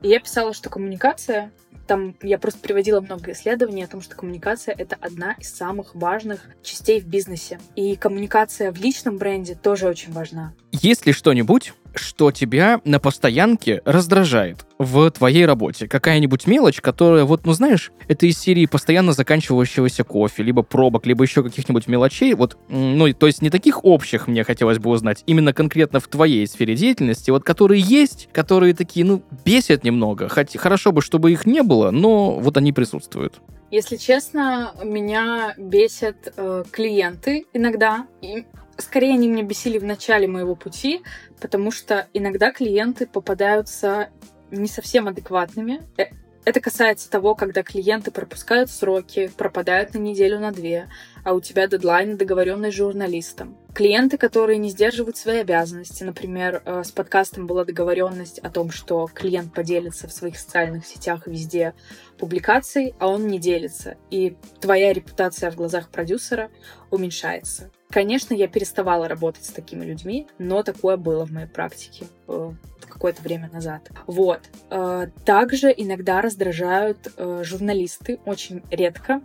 и 0.02 0.08
я 0.08 0.20
писала, 0.20 0.52
что 0.52 0.70
коммуникация 0.70 1.50
там 1.86 2.16
я 2.22 2.38
просто 2.38 2.60
приводила 2.60 3.00
много 3.00 3.32
исследований 3.32 3.84
о 3.84 3.88
том, 3.88 4.00
что 4.00 4.16
коммуникация— 4.16 4.74
это 4.78 4.96
одна 5.00 5.32
из 5.32 5.54
самых 5.54 5.94
важных 5.94 6.40
частей 6.62 7.00
в 7.00 7.06
бизнесе. 7.06 7.58
И 7.76 7.96
коммуникация 7.96 8.72
в 8.72 8.78
личном 8.78 9.18
бренде 9.18 9.54
тоже 9.54 9.86
очень 9.86 10.12
важна. 10.12 10.54
Есть 10.72 11.06
ли 11.06 11.12
что-нибудь, 11.12 11.74
что 11.94 12.30
тебя 12.30 12.80
на 12.84 12.98
постоянке 12.98 13.82
раздражает 13.84 14.66
в 14.78 15.10
твоей 15.10 15.46
работе? 15.46 15.88
Какая-нибудь 15.88 16.46
мелочь, 16.46 16.80
которая, 16.80 17.24
вот, 17.24 17.46
ну 17.46 17.52
знаешь, 17.52 17.92
это 18.08 18.26
из 18.26 18.38
серии 18.38 18.66
постоянно 18.66 19.12
заканчивающегося 19.12 20.04
кофе, 20.04 20.42
либо 20.42 20.62
пробок, 20.62 21.06
либо 21.06 21.24
еще 21.24 21.42
каких-нибудь 21.42 21.86
мелочей, 21.86 22.34
вот, 22.34 22.58
ну, 22.68 23.12
то 23.12 23.26
есть 23.26 23.42
не 23.42 23.50
таких 23.50 23.84
общих 23.84 24.28
мне 24.28 24.44
хотелось 24.44 24.78
бы 24.78 24.90
узнать, 24.90 25.22
именно 25.26 25.52
конкретно 25.52 26.00
в 26.00 26.08
твоей 26.08 26.46
сфере 26.46 26.74
деятельности, 26.74 27.30
вот, 27.30 27.44
которые 27.44 27.80
есть, 27.80 28.28
которые 28.32 28.74
такие, 28.74 29.04
ну, 29.06 29.22
бесят 29.44 29.84
немного, 29.84 30.28
хоть 30.28 30.56
хорошо 30.56 30.92
бы, 30.92 31.02
чтобы 31.02 31.32
их 31.32 31.46
не 31.46 31.62
было, 31.62 31.90
но 31.90 32.38
вот 32.38 32.56
они 32.56 32.72
присутствуют. 32.72 33.40
Если 33.70 33.96
честно, 33.96 34.72
меня 34.84 35.54
бесят 35.56 36.32
э, 36.36 36.64
клиенты 36.70 37.46
иногда. 37.52 38.06
И 38.20 38.44
скорее 38.78 39.14
они 39.14 39.28
меня 39.28 39.42
бесили 39.42 39.78
в 39.78 39.84
начале 39.84 40.26
моего 40.26 40.54
пути, 40.54 41.02
потому 41.40 41.70
что 41.70 42.08
иногда 42.12 42.52
клиенты 42.52 43.06
попадаются 43.06 44.10
не 44.50 44.68
совсем 44.68 45.08
адекватными. 45.08 45.82
Э, 45.96 46.04
это 46.44 46.60
касается 46.60 47.10
того, 47.10 47.34
когда 47.34 47.62
клиенты 47.62 48.10
пропускают 48.10 48.70
сроки, 48.70 49.30
пропадают 49.34 49.94
на 49.94 49.98
неделю, 49.98 50.38
на 50.38 50.52
две, 50.52 50.88
а 51.24 51.32
у 51.32 51.40
тебя 51.40 51.66
дедлайн, 51.66 52.18
договоренный 52.18 52.70
с 52.70 52.74
журналистом. 52.74 53.56
Клиенты, 53.74 54.18
которые 54.18 54.58
не 54.58 54.68
сдерживают 54.68 55.16
свои 55.16 55.38
обязанности. 55.38 56.04
Например, 56.04 56.62
э, 56.64 56.84
с 56.84 56.90
подкастом 56.90 57.46
была 57.46 57.64
договоренность 57.64 58.38
о 58.40 58.50
том, 58.50 58.70
что 58.70 59.08
клиент 59.12 59.54
поделится 59.54 60.06
в 60.06 60.12
своих 60.12 60.38
социальных 60.38 60.86
сетях 60.86 61.26
везде 61.26 61.72
публикацией, 62.18 62.94
а 62.98 63.08
он 63.08 63.26
не 63.26 63.38
делится. 63.38 63.96
И 64.10 64.36
твоя 64.60 64.92
репутация 64.92 65.50
в 65.50 65.56
глазах 65.56 65.88
продюсера 65.88 66.50
уменьшается. 66.90 67.70
Конечно, 67.94 68.34
я 68.34 68.48
переставала 68.48 69.06
работать 69.06 69.44
с 69.44 69.50
такими 69.50 69.84
людьми, 69.84 70.26
но 70.38 70.64
такое 70.64 70.96
было 70.96 71.24
в 71.24 71.30
моей 71.30 71.46
практике 71.46 72.06
э, 72.26 72.50
какое-то 72.88 73.22
время 73.22 73.48
назад. 73.52 73.88
Вот. 74.08 74.40
Э, 74.68 75.06
также 75.24 75.72
иногда 75.76 76.20
раздражают 76.20 76.98
э, 77.16 77.42
журналисты, 77.44 78.18
очень 78.24 78.62
редко, 78.72 79.22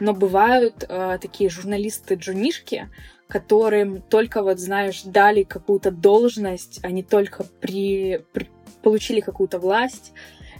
но 0.00 0.14
бывают 0.14 0.78
такие 1.20 1.48
журналисты-джунишки, 1.48 2.88
которым 3.28 4.02
только 4.02 4.42
вот, 4.42 4.58
знаешь, 4.58 5.02
дали 5.04 5.44
какую-то 5.44 5.92
должность, 5.92 6.80
они 6.82 7.04
только 7.04 7.44
при, 7.60 8.24
при 8.32 8.50
получили 8.82 9.20
какую-то 9.20 9.60
власть, 9.60 10.12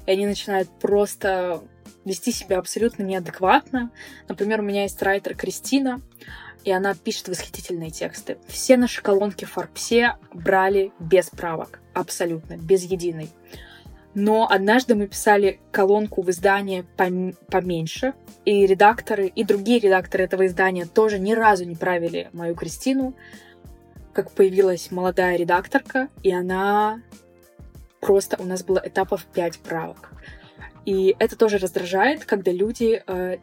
и 0.06 0.12
они 0.12 0.26
начинают 0.26 0.68
просто 0.78 1.64
вести 2.04 2.30
себя 2.30 2.58
абсолютно 2.58 3.02
неадекватно. 3.02 3.90
Например, 4.28 4.60
у 4.60 4.64
меня 4.64 4.82
есть 4.82 5.02
райтер 5.02 5.34
Кристина, 5.36 6.00
и 6.64 6.70
она 6.70 6.94
пишет 6.94 7.28
восхитительные 7.28 7.90
тексты. 7.90 8.38
Все 8.46 8.76
наши 8.76 9.02
колонки 9.02 9.44
в 9.44 9.52
Форбсе 9.52 10.16
брали 10.32 10.92
без 10.98 11.30
правок, 11.30 11.80
абсолютно, 11.94 12.56
без 12.56 12.84
единой. 12.84 13.30
Но 14.14 14.48
однажды 14.50 14.94
мы 14.94 15.06
писали 15.06 15.60
колонку 15.70 16.22
в 16.22 16.30
издание 16.30 16.84
поменьше, 17.50 18.14
и 18.44 18.66
редакторы, 18.66 19.26
и 19.28 19.44
другие 19.44 19.78
редакторы 19.78 20.24
этого 20.24 20.46
издания 20.46 20.86
тоже 20.86 21.18
ни 21.18 21.34
разу 21.34 21.64
не 21.64 21.76
правили 21.76 22.28
мою 22.32 22.54
Кристину, 22.54 23.14
как 24.12 24.32
появилась 24.32 24.90
молодая 24.90 25.36
редакторка, 25.36 26.08
и 26.22 26.32
она 26.32 27.00
просто 28.00 28.36
у 28.40 28.44
нас 28.44 28.64
было 28.64 28.82
этапов 28.84 29.24
5 29.26 29.58
правок. 29.60 30.10
И 30.84 31.14
это 31.18 31.36
тоже 31.36 31.58
раздражает, 31.58 32.24
когда 32.24 32.50
люди 32.50 33.02
э, 33.06 33.36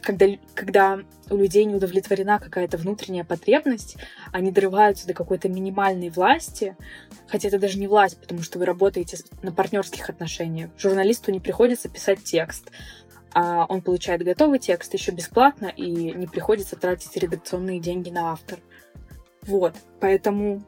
когда, 0.00 0.26
когда 0.54 1.00
у 1.30 1.36
людей 1.36 1.64
не 1.64 1.74
удовлетворена 1.74 2.38
какая-то 2.38 2.76
внутренняя 2.76 3.24
потребность, 3.24 3.96
они 4.32 4.50
дорываются 4.50 5.06
до 5.06 5.14
какой-то 5.14 5.48
минимальной 5.48 6.10
власти, 6.10 6.76
хотя 7.26 7.48
это 7.48 7.58
даже 7.58 7.78
не 7.78 7.88
власть, 7.88 8.20
потому 8.20 8.42
что 8.42 8.58
вы 8.58 8.64
работаете 8.64 9.18
на 9.42 9.52
партнерских 9.52 10.08
отношениях. 10.08 10.70
Журналисту 10.78 11.32
не 11.32 11.40
приходится 11.40 11.88
писать 11.88 12.22
текст, 12.24 12.70
а 13.32 13.66
он 13.68 13.82
получает 13.82 14.22
готовый 14.24 14.58
текст 14.58 14.94
еще 14.94 15.12
бесплатно, 15.12 15.66
и 15.66 15.90
не 15.90 16.26
приходится 16.26 16.76
тратить 16.76 17.16
редакционные 17.16 17.80
деньги 17.80 18.10
на 18.10 18.32
автор. 18.32 18.58
Вот, 19.42 19.74
поэтому 20.00 20.62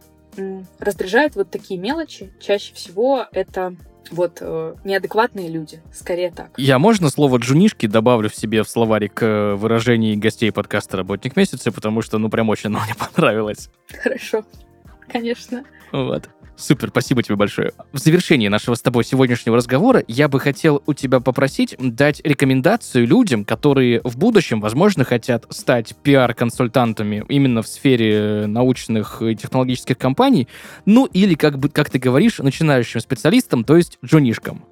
раздражают 0.79 1.35
вот 1.37 1.51
такие 1.51 1.79
мелочи. 1.79 2.33
Чаще 2.39 2.75
всего 2.75 3.27
это 3.33 3.77
вот 4.11 4.39
э, 4.41 4.75
неадекватные 4.85 5.49
люди, 5.49 5.81
скорее 5.93 6.31
так. 6.31 6.51
Я 6.57 6.79
можно 6.79 7.11
слово 7.11 7.39
джунишки 7.39 7.87
добавлю 7.87 8.29
в 8.29 8.35
себе 8.35 8.63
в 8.63 8.69
словарик 8.69 9.23
э, 9.23 9.55
выражений 9.55 10.17
гостей 10.17 10.51
подкаста 10.53 10.99
«Работник 10.99 11.37
месяца», 11.37 11.73
потому 11.73 12.03
что, 12.03 12.19
ну, 12.19 12.29
прям 12.29 12.49
очень 12.49 12.69
оно 12.69 12.81
мне 12.81 12.95
понравилось. 13.15 13.71
Хорошо, 14.03 14.45
конечно. 15.09 15.65
Вот. 15.93 16.29
Супер, 16.61 16.91
спасибо 16.91 17.23
тебе 17.23 17.37
большое. 17.37 17.73
В 17.93 17.99
завершении 17.99 18.49
нашего 18.49 18.75
с 18.75 18.83
тобой 18.83 19.03
сегодняшнего 19.03 19.57
разговора 19.57 20.05
я 20.07 20.29
бы 20.29 20.39
хотел 20.39 20.83
у 20.85 20.93
тебя 20.93 21.21
попросить 21.21 21.75
дать 21.79 22.21
рекомендацию 22.23 23.07
людям, 23.07 23.47
которые 23.47 24.03
в 24.05 24.19
будущем, 24.19 24.61
возможно, 24.61 25.05
хотят 25.05 25.47
стать 25.49 25.97
пиар-консультантами 26.03 27.25
именно 27.31 27.63
в 27.63 27.67
сфере 27.67 28.47
научных 28.47 29.23
и 29.23 29.35
технологических 29.35 29.97
компаний, 29.97 30.49
ну 30.85 31.07
или, 31.07 31.35
как, 31.35 31.59
бы, 31.59 31.71
как 31.71 31.89
ты 31.89 31.99
говоришь, 31.99 32.39
начинающим 32.39 33.01
специалистам, 33.01 33.65
то 33.65 33.79
есть 33.79 33.99
джунишкам. 34.05 34.63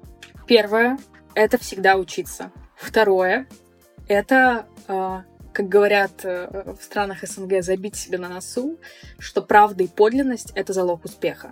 Первое— 0.45 0.99
это 1.33 1.57
всегда 1.57 1.95
учиться. 1.95 2.51
Второе— 2.75 3.47
это 4.07 4.67
э, 4.87 5.21
как 5.59 5.67
говорят 5.67 6.23
э, 6.23 6.73
в 6.79 6.81
странах 6.81 7.17
СНГ, 7.21 7.61
забить 7.61 7.97
себе 7.97 8.17
на 8.17 8.29
носу, 8.29 8.79
что 9.17 9.41
правда 9.41 9.83
и 9.83 9.87
подлинность— 9.87 10.53
это 10.55 10.71
залог 10.71 11.03
успеха. 11.03 11.51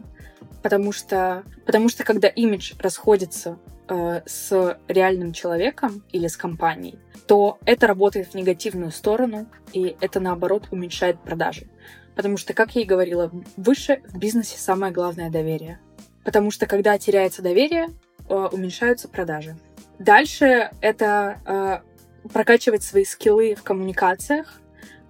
Потому 0.63 0.93
что, 0.93 1.43
потому 1.65 1.89
что 1.89 2.06
когда 2.06 2.30
имидж 2.30 2.76
расходится 2.80 3.60
э, 3.89 4.22
с 4.26 4.80
реальным 4.88 5.34
человеком 5.34 6.06
или 6.13 6.28
с 6.28 6.38
компанией, 6.38 7.00
то 7.28 7.58
это 7.65 7.86
работает 7.86 8.30
в 8.30 8.36
негативную 8.36 8.91
сторону, 8.91 9.46
и 9.74 9.98
это, 10.00 10.22
наоборот, 10.22 10.70
уменьшает 10.72 11.20
продажи. 11.20 11.67
Потому 12.15 12.38
что, 12.38 12.54
как 12.54 12.78
я 12.78 12.84
и 12.84 12.86
говорила, 12.86 13.30
выше 13.58 14.04
в 14.08 14.17
бизнесе 14.17 14.58
самое 14.58 14.93
главное 14.93 15.30
доверие. 15.30 15.82
Потому 16.24 16.50
что, 16.52 16.65
когда 16.65 16.98
теряется 16.98 17.41
доверие, 17.41 17.89
э, 18.30 18.34
уменьшаются 18.54 19.10
продажи. 19.10 19.58
Дальше 20.00 20.70
это 20.80 21.41
э, 21.46 21.80
прокачивать 22.27 22.83
свои 22.83 23.05
скиллы 23.05 23.55
в 23.55 23.63
коммуникациях, 23.63 24.61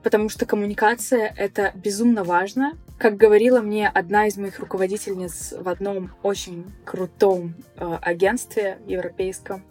потому 0.04 0.30
что 0.30 0.46
коммуникация— 0.46 1.34
это 1.38 1.72
безумно 1.76 2.24
важно. 2.24 2.78
Как 2.98 3.18
говорила 3.18 3.62
мне 3.62 3.88
одна 3.88 4.28
из 4.28 4.38
моих 4.38 4.60
руководительниц 4.60 5.54
в 5.58 5.68
одном 5.68 6.12
очень 6.24 6.74
крутом 6.86 7.56
э, 7.76 7.98
агентстве 8.02 8.80
европейском, 8.88 9.64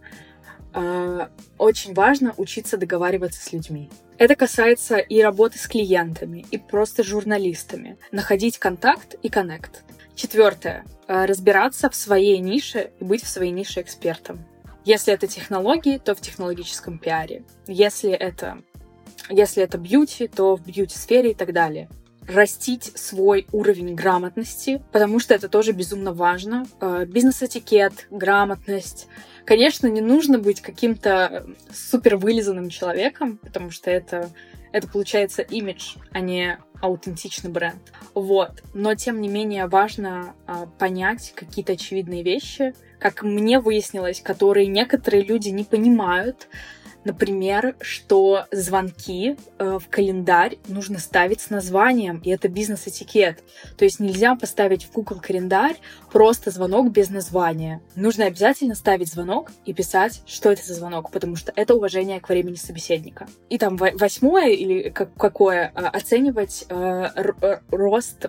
э, 0.74 1.28
очень 1.58 1.94
важно 1.94 2.34
учиться 2.36 2.76
договариваться 2.76 3.42
с 3.42 3.52
людьми. 3.52 3.90
Это 4.18 4.34
касается 4.34 4.96
и 4.96 5.20
работы 5.20 5.58
с 5.58 5.66
клиентами, 5.66 6.44
и 6.50 6.58
просто 6.58 7.02
журналистами. 7.02 7.98
Находить 8.12 8.58
контакт 8.58 9.14
и 9.22 9.28
коннект. 9.28 9.82
Четвертое. 10.14 10.84
Э, 11.08 11.24
разбираться 11.26 11.90
в 11.90 11.94
своей 11.94 12.38
нише 12.38 12.90
и 13.00 13.04
быть 13.04 13.22
в 13.22 13.28
своей 13.28 13.52
нише 13.52 13.80
экспертом. 13.80 14.44
Если 14.86 15.12
это 15.12 15.26
технологии, 15.26 15.98
то 15.98 16.14
в 16.14 16.20
технологическом 16.20 16.98
пиаре. 16.98 17.42
Если 17.66 18.12
это, 18.12 18.62
если 19.28 19.64
это 19.64 19.78
бьюти, 19.78 20.28
то 20.28 20.54
в 20.54 20.64
бьюти-сфере 20.64 21.32
и 21.32 21.34
так 21.34 21.52
далее 21.52 21.88
растить 22.28 22.92
свой 22.96 23.46
уровень 23.52 23.94
грамотности, 23.94 24.82
потому 24.92 25.20
что 25.20 25.34
это 25.34 25.48
тоже 25.48 25.72
безумно 25.72 26.12
важно. 26.12 26.66
Э, 26.80 27.04
бизнес-этикет, 27.06 28.08
грамотность. 28.10 29.06
Конечно, 29.44 29.86
не 29.86 30.00
нужно 30.00 30.38
быть 30.38 30.60
каким-то 30.60 31.46
супер 31.72 32.16
вылизанным 32.16 32.68
человеком, 32.68 33.38
потому 33.38 33.70
что 33.70 33.92
это, 33.92 34.30
это 34.72 34.88
получается 34.88 35.42
имидж, 35.42 35.96
а 36.10 36.18
не 36.18 36.58
аутентичный 36.80 37.50
бренд. 37.50 37.92
Вот. 38.14 38.62
Но, 38.74 38.94
тем 38.96 39.20
не 39.20 39.28
менее, 39.28 39.66
важно 39.66 40.34
а, 40.46 40.66
понять 40.66 41.32
какие-то 41.36 41.72
очевидные 41.72 42.24
вещи, 42.24 42.74
как 42.98 43.22
мне 43.22 43.60
выяснилось, 43.60 44.20
которые 44.20 44.66
некоторые 44.66 45.22
люди 45.22 45.48
не 45.48 45.64
понимают, 45.64 46.48
Например, 47.06 47.76
что 47.80 48.46
звонки 48.50 49.36
э, 49.60 49.78
в 49.78 49.88
календарь 49.88 50.58
нужно 50.66 50.98
ставить 50.98 51.40
с 51.40 51.50
названием, 51.50 52.20
и 52.24 52.30
это 52.30 52.48
бизнес-этикет. 52.48 53.44
То 53.76 53.84
есть 53.84 54.00
нельзя 54.00 54.34
поставить 54.34 54.82
в 54.82 54.92
Google 54.92 55.20
календарь 55.20 55.76
просто 56.10 56.50
звонок 56.50 56.90
без 56.90 57.08
названия. 57.08 57.80
Нужно 57.94 58.24
обязательно 58.24 58.74
ставить 58.74 59.06
звонок 59.06 59.52
и 59.64 59.72
писать, 59.72 60.20
что 60.26 60.50
это 60.50 60.66
за 60.66 60.74
звонок, 60.74 61.12
потому 61.12 61.36
что 61.36 61.52
это 61.54 61.76
уважение 61.76 62.18
к 62.18 62.28
времени 62.28 62.56
собеседника. 62.56 63.28
И 63.50 63.58
там 63.58 63.76
восьмое 63.76 64.50
или 64.50 64.88
какое 64.88 65.70
э, 65.76 65.84
оценивать 65.84 66.66
э, 66.68 67.06
рост, 67.70 68.26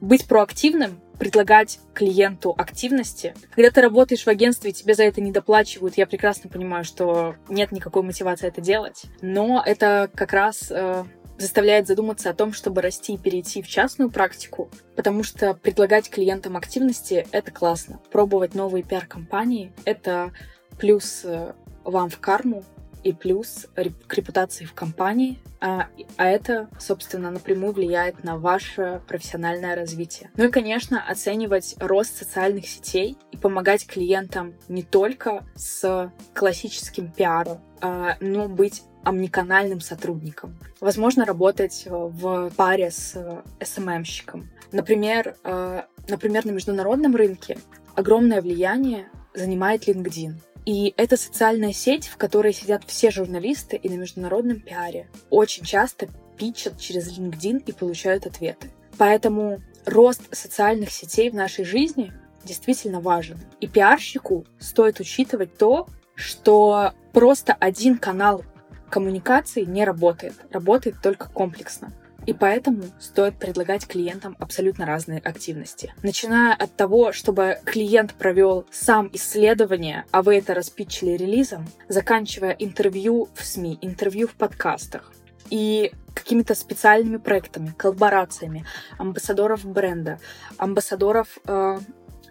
быть 0.00 0.26
проактивным 0.26 1.00
предлагать 1.18 1.80
клиенту 1.92 2.54
активности. 2.56 3.34
Когда 3.54 3.70
ты 3.70 3.82
работаешь 3.82 4.24
в 4.24 4.28
агентстве 4.28 4.72
тебе 4.72 4.94
за 4.94 5.04
это 5.04 5.20
не 5.20 5.32
доплачивают, 5.32 5.98
я 5.98 6.06
прекрасно 6.06 6.48
понимаю, 6.48 6.82
что 6.84 7.36
нет 7.48 7.72
никакой 7.72 8.02
мотивации 8.02 8.48
это 8.48 8.62
делать. 8.62 9.02
Но 9.20 9.62
это 9.64 10.10
как 10.14 10.32
раз 10.32 10.68
э, 10.70 11.04
заставляет 11.36 11.86
задуматься 11.86 12.30
о 12.30 12.34
том, 12.34 12.54
чтобы 12.54 12.80
расти 12.80 13.14
и 13.14 13.18
перейти 13.18 13.60
в 13.60 13.68
частную 13.68 14.10
практику, 14.10 14.70
потому 14.96 15.22
что 15.22 15.52
предлагать 15.52 16.08
клиентам 16.08 16.56
активности— 16.56 17.26
это 17.32 17.50
классно. 17.50 18.00
Пробовать 18.10 18.54
новые 18.54 18.82
пиар-компании— 18.82 19.72
это 19.84 20.32
плюс 20.78 21.20
э, 21.24 21.52
вам 21.84 22.08
в 22.08 22.18
карму, 22.18 22.64
и 23.02 23.12
плюс 23.12 23.66
к 24.06 24.14
репутации 24.14 24.64
в 24.64 24.72
компании, 24.72 25.38
а, 25.60 25.88
а 26.16 26.26
это, 26.26 26.68
собственно, 26.78 27.30
напрямую 27.30 27.72
влияет 27.72 28.24
на 28.24 28.38
ваше 28.38 29.02
профессиональное 29.06 29.74
развитие. 29.74 30.30
Ну 30.36 30.44
и, 30.44 30.50
конечно, 30.50 31.02
оценивать 31.06 31.76
рост 31.78 32.16
социальных 32.16 32.66
сетей 32.66 33.16
и 33.30 33.36
помогать 33.36 33.86
клиентам 33.86 34.54
не 34.68 34.82
только 34.82 35.44
с 35.54 36.12
классическим 36.34 37.12
пиаром, 37.12 37.60
а, 37.80 38.16
но 38.20 38.48
быть 38.48 38.82
омниканальным 39.04 39.80
сотрудником. 39.80 40.58
Возможно, 40.80 41.24
работать 41.24 41.86
в 41.86 42.50
паре 42.56 42.90
с 42.90 43.16
SMM-щиком. 43.58 44.50
Например, 44.72 45.36
э, 45.42 45.82
например, 46.08 46.44
на 46.44 46.50
международном 46.50 47.16
рынке 47.16 47.58
огромное 47.94 48.42
влияние 48.42 49.08
занимает 49.34 49.88
LinkedIn. 49.88 50.34
И 50.66 50.94
это 50.96 51.16
социальная 51.16 51.72
сеть, 51.72 52.06
в 52.06 52.16
которой 52.16 52.52
сидят 52.52 52.82
все 52.86 53.10
журналисты 53.10 53.76
и 53.76 53.88
на 53.88 53.94
международном 53.94 54.60
пиаре. 54.60 55.08
Очень 55.30 55.64
часто 55.64 56.08
питчат 56.36 56.78
через 56.78 57.16
LinkedIn 57.16 57.64
и 57.66 57.72
получают 57.72 58.26
ответы. 58.26 58.70
Поэтому 58.98 59.60
рост 59.86 60.22
социальных 60.34 60.90
сетей 60.90 61.30
в 61.30 61.34
нашей 61.34 61.64
жизни 61.64 62.12
действительно 62.44 63.00
важен. 63.00 63.38
И 63.60 63.66
пиарщику 63.66 64.46
стоит 64.58 65.00
учитывать 65.00 65.56
то, 65.56 65.88
что 66.14 66.92
просто 67.12 67.54
один 67.54 67.98
канал 67.98 68.44
коммуникации 68.90 69.64
не 69.64 69.84
работает. 69.84 70.34
Работает 70.50 70.96
только 71.02 71.28
комплексно. 71.28 71.92
И 72.26 72.32
поэтому 72.32 72.84
стоит 72.98 73.36
предлагать 73.36 73.86
клиентам 73.86 74.36
абсолютно 74.38 74.86
разные 74.86 75.20
активности. 75.20 75.94
Начиная 76.02 76.54
от 76.54 76.74
того, 76.76 77.12
чтобы 77.12 77.58
клиент 77.64 78.14
провел 78.14 78.66
сам 78.70 79.10
исследование, 79.12 80.04
а 80.10 80.22
вы 80.22 80.36
это 80.36 80.54
распичили 80.54 81.12
релизом, 81.12 81.66
заканчивая 81.88 82.52
интервью 82.52 83.28
в 83.34 83.44
СМИ, 83.44 83.78
интервью 83.80 84.28
в 84.28 84.34
подкастах 84.34 85.12
и 85.48 85.92
какими-то 86.14 86.54
специальными 86.54 87.16
проектами, 87.16 87.72
коллаборациями, 87.76 88.64
амбассадоров 88.98 89.64
бренда, 89.64 90.18
амбассадоров 90.58 91.38
э, 91.46 91.78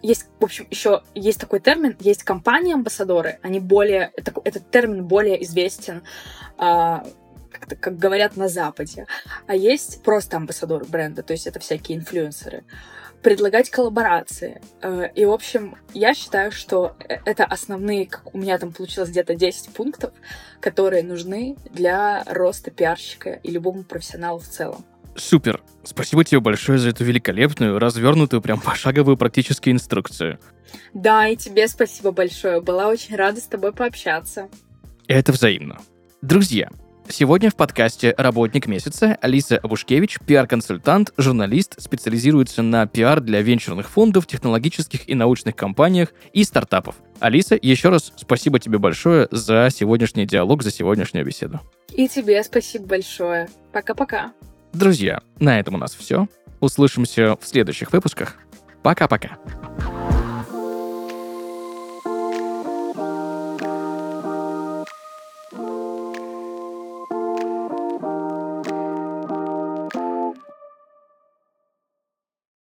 есть, 0.02 0.26
в 0.38 0.44
общем, 0.44 0.66
еще 0.70 1.02
есть 1.14 1.40
такой 1.40 1.60
термин, 1.60 1.96
есть 2.00 2.22
компании-амбассадоры, 2.22 3.38
они 3.42 3.60
более, 3.60 4.12
это, 4.16 4.32
этот 4.44 4.70
термин 4.70 5.06
более 5.06 5.42
известен 5.44 6.02
э, 6.58 6.98
как, 7.70 7.80
как 7.80 7.98
говорят 7.98 8.36
на 8.36 8.48
Западе. 8.48 9.06
А 9.46 9.54
есть 9.54 10.02
просто 10.02 10.36
амбассадор 10.36 10.84
бренда, 10.84 11.22
то 11.22 11.32
есть 11.32 11.46
это 11.46 11.60
всякие 11.60 11.98
инфлюенсеры. 11.98 12.64
Предлагать 13.22 13.68
коллаборации. 13.70 14.62
Э, 14.80 15.08
и, 15.14 15.24
в 15.26 15.30
общем, 15.30 15.76
я 15.92 16.14
считаю, 16.14 16.52
что 16.52 16.96
э, 17.06 17.18
это 17.26 17.44
основные, 17.44 18.06
как 18.06 18.34
у 18.34 18.38
меня 18.38 18.58
там 18.58 18.72
получилось 18.72 19.10
где-то 19.10 19.34
10 19.34 19.70
пунктов, 19.70 20.12
которые 20.60 21.02
нужны 21.02 21.56
для 21.70 22.24
роста 22.24 22.70
пиарщика 22.70 23.30
и 23.30 23.50
любому 23.50 23.84
профессионалу 23.84 24.38
в 24.38 24.48
целом. 24.48 24.84
Супер. 25.16 25.62
Спасибо 25.84 26.24
тебе 26.24 26.40
большое 26.40 26.78
за 26.78 26.90
эту 26.90 27.04
великолепную, 27.04 27.78
развернутую, 27.78 28.40
прям 28.40 28.60
пошаговую 28.60 29.16
практическую 29.16 29.74
инструкцию. 29.74 30.38
Да, 30.94 31.28
и 31.28 31.36
тебе 31.36 31.68
спасибо 31.68 32.12
большое. 32.12 32.60
Была 32.60 32.88
очень 32.88 33.16
рада 33.16 33.40
с 33.40 33.44
тобой 33.44 33.72
пообщаться. 33.72 34.48
Это 35.08 35.32
взаимно. 35.32 35.78
Друзья, 36.22 36.70
Сегодня 37.08 37.50
в 37.50 37.56
подкасте 37.56 38.14
«Работник 38.16 38.66
месяца» 38.66 39.18
Алиса 39.20 39.58
Абушкевич, 39.58 40.18
пиар-консультант, 40.26 41.12
журналист, 41.16 41.80
специализируется 41.80 42.62
на 42.62 42.86
пиар 42.86 43.20
для 43.20 43.42
венчурных 43.42 43.88
фондов, 43.88 44.26
технологических 44.26 45.08
и 45.08 45.14
научных 45.14 45.56
компаниях 45.56 46.12
и 46.32 46.44
стартапов. 46.44 46.96
Алиса, 47.18 47.58
еще 47.60 47.88
раз 47.88 48.12
спасибо 48.16 48.60
тебе 48.60 48.78
большое 48.78 49.28
за 49.30 49.68
сегодняшний 49.74 50.26
диалог, 50.26 50.62
за 50.62 50.70
сегодняшнюю 50.70 51.26
беседу. 51.26 51.60
И 51.92 52.08
тебе 52.08 52.42
спасибо 52.44 52.86
большое. 52.86 53.48
Пока-пока. 53.72 54.32
Друзья, 54.72 55.22
на 55.40 55.58
этом 55.58 55.74
у 55.74 55.78
нас 55.78 55.94
все. 55.94 56.28
Услышимся 56.60 57.36
в 57.40 57.46
следующих 57.46 57.92
выпусках. 57.92 58.36
Пока-пока. 58.82 59.38